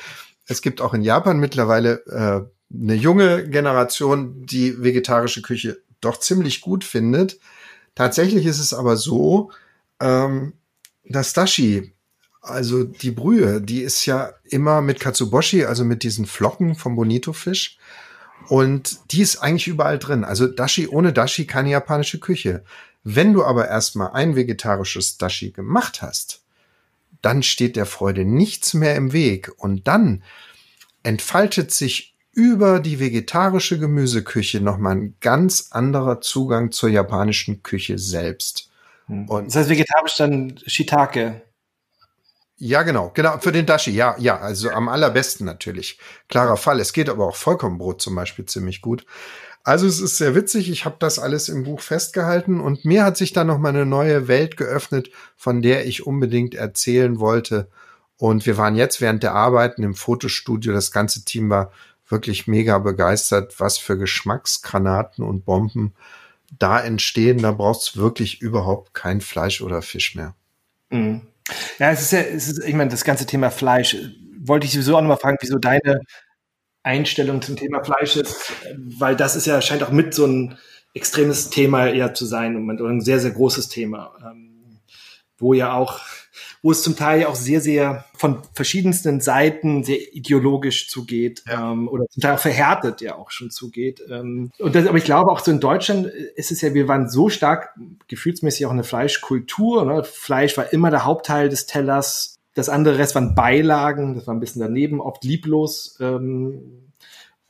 [0.48, 6.62] Es gibt auch in Japan mittlerweile äh, eine junge Generation, die vegetarische Küche doch ziemlich
[6.62, 7.40] gut findet.
[7.96, 9.52] Tatsächlich ist es aber so,
[10.00, 10.54] ähm,
[11.06, 11.94] das Dashi,
[12.42, 17.78] also die Brühe, die ist ja immer mit Katsuboshi, also mit diesen Flocken vom Bonito-Fisch.
[18.50, 20.24] Und die ist eigentlich überall drin.
[20.26, 22.64] Also Dashi ohne Dashi keine japanische Küche.
[23.04, 26.42] Wenn du aber erstmal ein vegetarisches Dashi gemacht hast,
[27.22, 29.52] dann steht der Freude nichts mehr im Weg.
[29.58, 30.24] Und dann
[31.04, 38.70] entfaltet sich über die vegetarische Gemüseküche nochmal ein ganz anderer Zugang zur japanischen Küche selbst.
[39.06, 39.30] Hm.
[39.30, 41.44] Und das heißt vegetarisch dann Shiitake.
[42.58, 46.00] Ja, genau, genau, für den Dashi, ja, ja, also am allerbesten natürlich.
[46.30, 46.80] Klarer Fall.
[46.80, 49.06] Es geht aber auch Vollkornbrot zum Beispiel ziemlich gut.
[49.64, 53.16] Also es ist sehr witzig, ich habe das alles im Buch festgehalten und mir hat
[53.16, 57.70] sich dann noch mal eine neue Welt geöffnet, von der ich unbedingt erzählen wollte.
[58.18, 61.72] Und wir waren jetzt während der Arbeiten im Fotostudio, das ganze Team war
[62.14, 65.94] wirklich mega begeistert, was für Geschmacksgranaten und Bomben
[66.58, 67.40] da entstehen.
[67.40, 70.34] Da brauchst du wirklich überhaupt kein Fleisch oder Fisch mehr.
[70.90, 71.22] Mhm.
[71.78, 73.98] Ja, es ist ja, es ist, ich meine, das ganze Thema Fleisch,
[74.46, 76.00] wollte ich sowieso auch nochmal fragen, wieso deine
[76.84, 80.58] Einstellung zum Thema Fleisch ist, weil das ist ja, scheint auch mit so ein
[80.94, 84.80] extremes Thema eher zu sein und ein sehr, sehr großes Thema, ähm,
[85.38, 86.00] wo ja auch
[86.64, 91.72] wo es zum Teil auch sehr, sehr von verschiedensten Seiten sehr ideologisch zugeht ja.
[91.72, 94.02] ähm, oder zum Teil auch verhärtet ja auch schon zugeht.
[94.10, 97.10] Ähm, und das, aber ich glaube auch so in Deutschland ist es ja, wir waren
[97.10, 97.76] so stark
[98.08, 99.86] gefühlsmäßig auch eine Fleischkultur.
[99.86, 100.04] Ne?
[100.04, 102.36] Fleisch war immer der Hauptteil des Tellers.
[102.56, 105.98] Das andere Rest waren Beilagen, das war ein bisschen daneben, oft lieblos.
[106.00, 106.92] Ähm,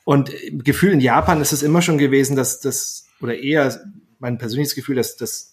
[0.05, 3.79] Und Gefühl in Japan ist es immer schon gewesen, dass das, oder eher
[4.19, 5.52] mein persönliches Gefühl, dass das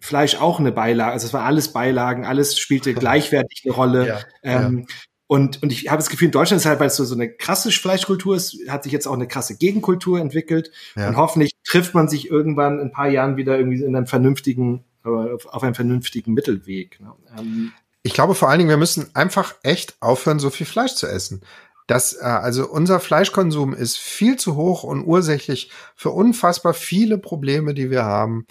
[0.00, 4.06] Fleisch auch eine Beilage, also es war alles Beilagen, alles spielte gleichwertig eine Rolle.
[4.06, 4.94] Ja, ähm, ja.
[5.26, 7.30] Und, und ich habe das Gefühl, in Deutschland ist halt, weil es so, so eine
[7.30, 10.70] krasse Fleischkultur ist, hat sich jetzt auch eine krasse Gegenkultur entwickelt.
[10.96, 11.08] Ja.
[11.08, 14.84] Und hoffentlich trifft man sich irgendwann in ein paar Jahren wieder irgendwie in einem vernünftigen,
[15.04, 16.98] auf einem vernünftigen Mittelweg.
[17.00, 17.12] Ne?
[17.38, 17.72] Ähm,
[18.02, 21.42] ich glaube vor allen Dingen, wir müssen einfach echt aufhören, so viel Fleisch zu essen.
[21.86, 27.74] Das, äh, also unser Fleischkonsum ist viel zu hoch und ursächlich für unfassbar viele Probleme,
[27.74, 28.46] die wir haben.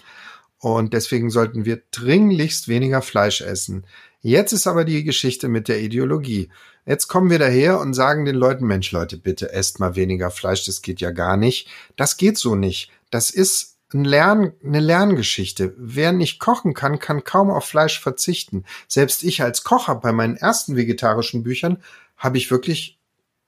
[0.60, 3.86] Und deswegen sollten wir dringlichst weniger Fleisch essen.
[4.20, 6.50] Jetzt ist aber die Geschichte mit der Ideologie.
[6.84, 10.64] Jetzt kommen wir daher und sagen den Leuten, Mensch, Leute, bitte esst mal weniger Fleisch,
[10.64, 11.68] das geht ja gar nicht.
[11.96, 12.90] Das geht so nicht.
[13.10, 15.74] Das ist ein Lern, eine Lerngeschichte.
[15.78, 18.64] Wer nicht kochen kann, kann kaum auf Fleisch verzichten.
[18.86, 21.82] Selbst ich als Kocher bei meinen ersten vegetarischen Büchern
[22.16, 22.98] habe ich wirklich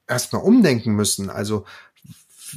[0.07, 1.31] erstmal umdenken müssen.
[1.31, 1.65] Also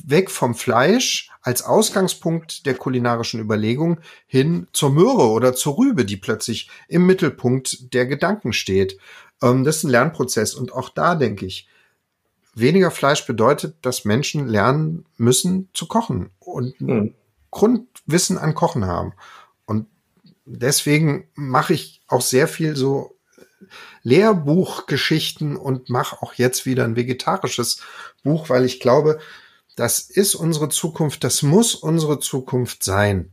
[0.06, 6.18] weg vom Fleisch als Ausgangspunkt der kulinarischen Überlegung hin zur Möhre oder zur Rübe, die
[6.18, 8.98] plötzlich im Mittelpunkt der Gedanken steht.
[9.42, 10.56] Ähm, das ist ein Lernprozess.
[10.56, 11.68] Und auch da denke ich,
[12.56, 17.14] weniger Fleisch bedeutet, dass Menschen lernen müssen zu kochen und hm.
[17.52, 19.14] Grundwissen an Kochen haben.
[19.66, 19.88] Und
[20.46, 23.18] deswegen mache ich auch sehr viel so
[24.04, 27.82] Lehrbuchgeschichten und mache auch jetzt wieder ein vegetarisches
[28.24, 29.20] Buch, weil ich glaube,
[29.76, 33.32] das ist unsere Zukunft, das muss unsere Zukunft sein.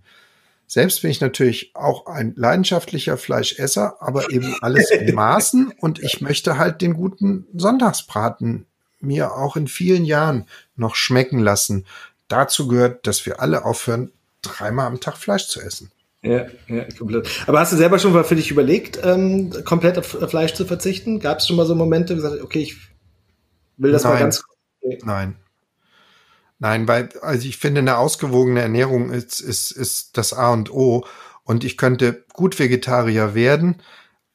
[0.67, 6.21] Selbst bin ich natürlich auch ein leidenschaftlicher Fleischesser, aber eben alles in Maßen und ich
[6.21, 8.67] möchte halt den guten Sonntagsbraten
[9.01, 11.87] mir auch in vielen Jahren noch schmecken lassen.
[12.29, 14.13] Dazu gehört, dass wir alle aufhören,
[14.43, 15.91] dreimal am Tag Fleisch zu essen.
[16.23, 17.29] Ja, ja, komplett.
[17.47, 21.19] Aber hast du selber schon mal für dich überlegt, ähm, komplett auf Fleisch zu verzichten?
[21.19, 22.77] Gab es schon mal so Momente, wo du gesagt okay, ich
[23.79, 24.13] will das Nein.
[24.13, 24.45] mal ganz.
[24.83, 24.99] Okay.
[25.03, 25.37] Nein.
[26.61, 31.07] Nein, weil, also ich finde, eine ausgewogene Ernährung ist, ist, ist das A und O.
[31.43, 33.83] Und ich könnte gut Vegetarier werden,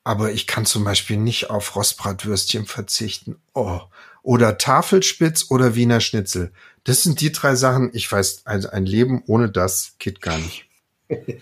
[0.03, 3.37] aber ich kann zum Beispiel nicht auf Rostbratwürstchen verzichten.
[3.53, 3.79] Oh.
[4.23, 6.51] Oder Tafelspitz oder Wiener Schnitzel.
[6.83, 7.91] Das sind die drei Sachen.
[7.93, 10.65] Ich weiß, also ein Leben ohne das geht gar nicht.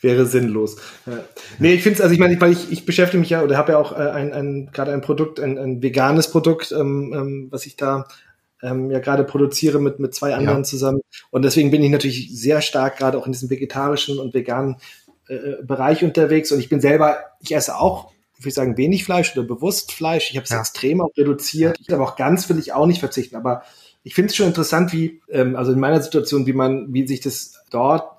[0.00, 0.76] Wäre sinnlos.
[1.06, 1.24] Ja.
[1.58, 3.72] Nee, ich finde es, also ich meine, weil ich, ich beschäftige mich ja oder habe
[3.72, 7.66] ja auch äh, ein, ein gerade ein Produkt, ein, ein veganes Produkt, ähm, ähm, was
[7.66, 8.06] ich da
[8.64, 10.64] ähm, ja gerade produziere mit, mit zwei anderen ja.
[10.64, 11.00] zusammen.
[11.30, 14.76] Und deswegen bin ich natürlich sehr stark gerade auch in diesem vegetarischen und veganen
[15.28, 16.50] äh, Bereich unterwegs.
[16.50, 20.30] Und ich bin selber, ich esse auch, würde ich sagen, wenig Fleisch oder bewusst Fleisch.
[20.30, 20.60] Ich habe es ja.
[20.60, 21.76] extrem auch reduziert.
[21.80, 23.36] Ich, aber auch ganz will ich auch nicht verzichten.
[23.36, 23.62] Aber
[24.02, 27.20] ich finde es schon interessant, wie, ähm, also in meiner Situation, wie man, wie sich
[27.20, 28.10] das dort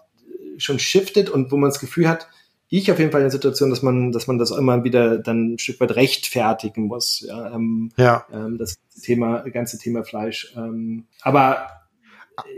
[0.58, 2.28] schon shiftet und wo man das Gefühl hat,
[2.70, 5.54] ich auf jeden Fall in der Situation, dass man, dass man das immer wieder dann
[5.54, 7.24] ein Stück weit rechtfertigen muss.
[7.28, 8.26] Ja, ähm, ja.
[8.32, 10.54] Ähm, das Thema, ganze Thema Fleisch.
[10.56, 11.68] Ähm, aber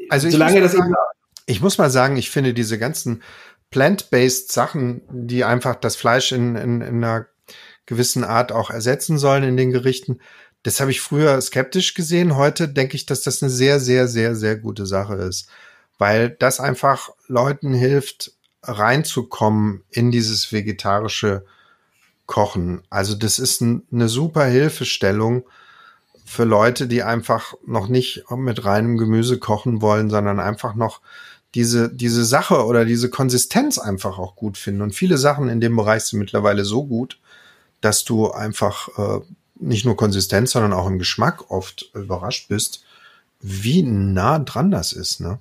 [0.09, 0.93] also solange das sagen,
[1.45, 3.21] ich muss mal sagen, ich finde diese ganzen
[3.69, 7.27] plant-based Sachen, die einfach das Fleisch in, in, in einer
[7.85, 10.19] gewissen Art auch ersetzen sollen in den Gerichten,
[10.63, 12.35] das habe ich früher skeptisch gesehen.
[12.35, 15.47] Heute denke ich, dass das eine sehr, sehr, sehr, sehr gute Sache ist,
[15.97, 18.33] weil das einfach Leuten hilft,
[18.63, 21.45] reinzukommen in dieses vegetarische
[22.25, 22.83] Kochen.
[22.89, 25.43] Also das ist ein, eine super Hilfestellung
[26.25, 30.99] für Leute, die einfach noch nicht mit reinem Gemüse kochen wollen, sondern einfach noch
[31.55, 34.81] diese, diese Sache oder diese Konsistenz einfach auch gut finden.
[34.81, 37.19] Und viele Sachen in dem Bereich sind mittlerweile so gut,
[37.79, 39.21] dass du einfach äh,
[39.55, 42.83] nicht nur Konsistenz, sondern auch im Geschmack oft überrascht bist,
[43.39, 45.39] wie nah dran das ist, ne?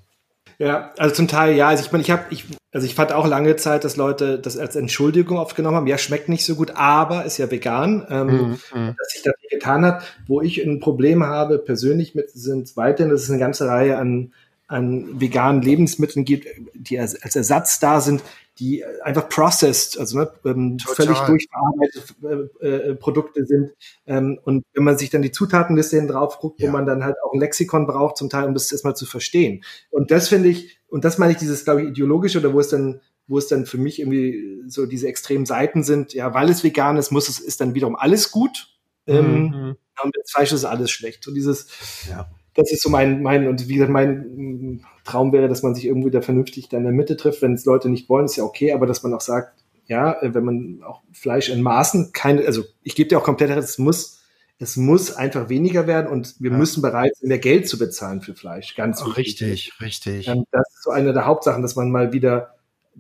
[0.59, 1.69] Ja, also zum Teil ja.
[1.69, 4.57] Also ich meine, ich habe, ich, also ich fand auch lange Zeit, dass Leute das
[4.57, 5.87] als Entschuldigung oft genommen haben.
[5.87, 8.95] Ja, schmeckt nicht so gut, aber ist ja vegan, ähm, mm, mm.
[8.99, 10.03] dass sich das getan hat.
[10.27, 14.33] Wo ich ein Problem habe persönlich mit sind weiterhin, dass es eine ganze Reihe an
[14.69, 18.23] an veganen Lebensmitteln gibt, die als, als Ersatz da sind,
[18.59, 23.73] die einfach processed, also ne, ähm, völlig durchverarbeitete äh, äh, Produkte sind.
[24.07, 26.69] Ähm, und wenn man sich dann die Zutatenliste hin drauf guckt, ja.
[26.69, 29.63] wo man dann halt auch ein Lexikon braucht, zum Teil, um das erstmal zu verstehen.
[29.91, 32.69] Und das finde ich, und das meine ich dieses, glaube ich, ideologische, oder wo es
[32.69, 36.65] dann, wo es dann für mich irgendwie so diese extremen Seiten sind, ja, weil es
[36.65, 38.69] vegan ist, muss es, ist dann wiederum alles gut.
[39.07, 39.77] Ähm, mhm.
[40.03, 41.25] Und das Fleisch ist alles schlecht.
[41.25, 41.69] So dieses,
[42.09, 45.87] ja das ist so mein, mein, und wie gesagt, mein Traum wäre, dass man sich
[45.87, 47.43] irgendwie da vernünftig da in der Mitte trifft.
[47.43, 50.45] Wenn es Leute nicht wollen, ist ja okay, aber dass man auch sagt, ja, wenn
[50.45, 54.21] man auch Fleisch in Maßen, keine, also ich gebe dir auch komplett recht, es muss,
[54.59, 56.57] es muss einfach weniger werden und wir ja.
[56.57, 58.75] müssen bereit sein, mehr Geld zu bezahlen für Fleisch.
[58.75, 60.29] Ganz oh, richtig, richtig.
[60.29, 62.55] Ähm, das ist so eine der Hauptsachen, dass man mal wieder,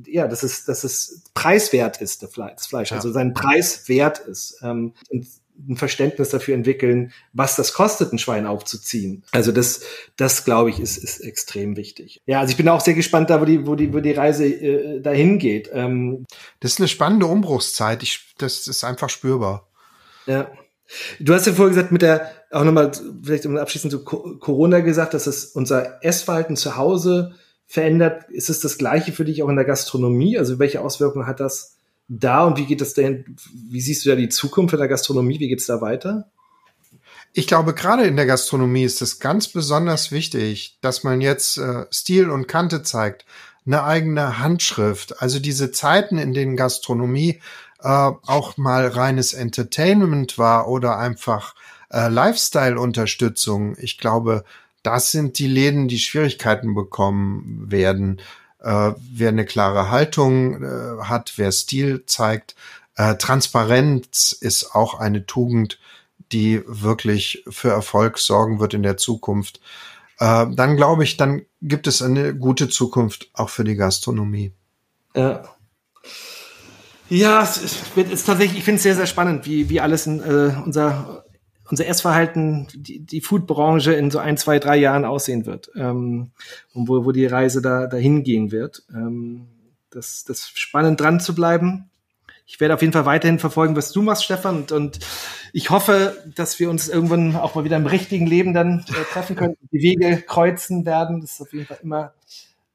[0.07, 2.96] ja, dass es, dass es preiswert ist, das Fleisch, ja.
[2.96, 4.61] also seinen Preis wert ist.
[4.62, 5.26] Ähm, und
[5.68, 9.24] ein Verständnis dafür entwickeln, was das kostet, ein Schwein aufzuziehen.
[9.32, 9.80] Also das,
[10.16, 12.22] das glaube ich, ist, ist extrem wichtig.
[12.26, 14.46] Ja, also ich bin auch sehr gespannt da, wo die, wo die, wo die Reise
[14.46, 15.70] äh, dahin geht.
[15.72, 16.26] Ähm,
[16.61, 18.02] das ist eine spannende Umbruchszeit.
[18.02, 19.68] Ich, das ist einfach spürbar.
[20.26, 20.50] Ja.
[21.18, 22.92] Du hast ja vorher gesagt, mit der, auch nochmal,
[23.22, 27.34] vielleicht um abschließend zu Corona gesagt, dass es unser Essverhalten zu Hause
[27.66, 28.30] verändert.
[28.30, 30.38] Ist es das Gleiche für dich auch in der Gastronomie?
[30.38, 31.76] Also welche Auswirkungen hat das
[32.09, 33.36] da und wie geht es denn,
[33.68, 35.40] wie siehst du da die Zukunft in der Gastronomie?
[35.40, 36.30] Wie geht es da weiter?
[37.32, 41.84] Ich glaube, gerade in der Gastronomie ist es ganz besonders wichtig, dass man jetzt äh,
[41.90, 43.26] Stil und Kante zeigt,
[43.66, 45.20] eine eigene Handschrift.
[45.20, 47.40] Also diese Zeiten, in denen Gastronomie
[47.80, 51.54] äh, auch mal reines Entertainment war oder einfach
[51.90, 53.76] äh, Lifestyle-Unterstützung.
[53.78, 54.44] Ich glaube,
[54.82, 58.20] das sind die Läden, die Schwierigkeiten bekommen werden.
[58.66, 62.56] Äh, wer eine klare Haltung äh, hat, wer Stil zeigt.
[62.96, 65.78] Äh, Transparenz ist auch eine Tugend,
[66.32, 69.60] die wirklich für Erfolg sorgen wird in der Zukunft.
[70.18, 74.50] Äh, dann glaube ich, dann gibt es eine gute Zukunft auch für die Gastronomie.
[75.14, 75.44] Ja.
[77.08, 80.56] Ja, es ist tatsächlich, ich finde es sehr, sehr spannend, wie, wie alles in äh,
[80.64, 81.24] unser,
[81.70, 85.70] unser Essverhalten, die, die Foodbranche in so ein, zwei, drei Jahren aussehen wird.
[85.74, 86.30] Ähm,
[86.72, 88.84] und wo, wo die Reise da dahin gehen wird.
[88.90, 89.48] Ähm,
[89.90, 91.90] das, das spannend dran zu bleiben.
[92.48, 94.58] Ich werde auf jeden Fall weiterhin verfolgen, was du machst, Stefan.
[94.58, 95.00] Und, und
[95.52, 99.34] ich hoffe, dass wir uns irgendwann auch mal wieder im richtigen Leben dann äh, treffen
[99.34, 101.20] können, die Wege kreuzen werden.
[101.20, 102.14] Das ist auf jeden Fall immer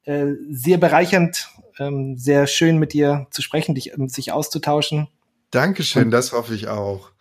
[0.03, 1.47] äh, sehr bereichernd,
[1.79, 5.07] ähm, sehr schön mit dir zu sprechen, dich sich auszutauschen.
[5.51, 7.11] Dankeschön, und, das hoffe ich auch.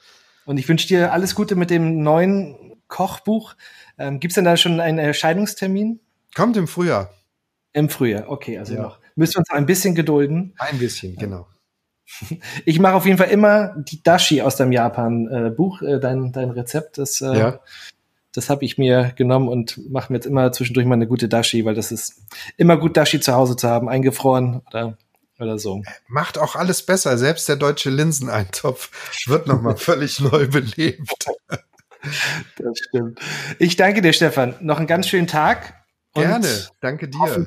[0.51, 2.57] Und ich wünsche dir alles Gute mit dem neuen
[2.88, 3.55] Kochbuch.
[3.98, 6.01] Ähm, Gibt es denn da schon einen Erscheinungstermin?
[6.34, 7.14] Kommt im Frühjahr.
[7.72, 8.82] Im Frühjahr, okay, also ja.
[8.82, 8.98] noch.
[9.14, 10.55] Müssen wir uns ein bisschen gedulden.
[10.59, 11.46] Ein bisschen, genau.
[12.64, 16.98] Ich mache auf jeden Fall immer die Dashi aus dem Japan-Buch, äh, dein, dein Rezept.
[16.98, 17.61] Das äh, ja
[18.32, 21.64] das habe ich mir genommen und mache mir jetzt immer zwischendurch mal eine gute Dashi,
[21.64, 22.22] weil das ist
[22.57, 24.96] immer gut, Dashi zu Hause zu haben, eingefroren oder,
[25.41, 25.82] oder so.
[26.09, 27.18] Macht auch alles besser.
[27.18, 28.91] Selbst der deutsche Linseneintopf
[29.26, 31.26] wird nochmal völlig neu belebt.
[32.57, 33.20] Das stimmt.
[33.59, 34.55] Ich danke dir, Stefan.
[34.61, 35.74] Noch einen ganz schönen Tag.
[36.14, 36.68] Gerne.
[36.80, 37.47] Danke dir.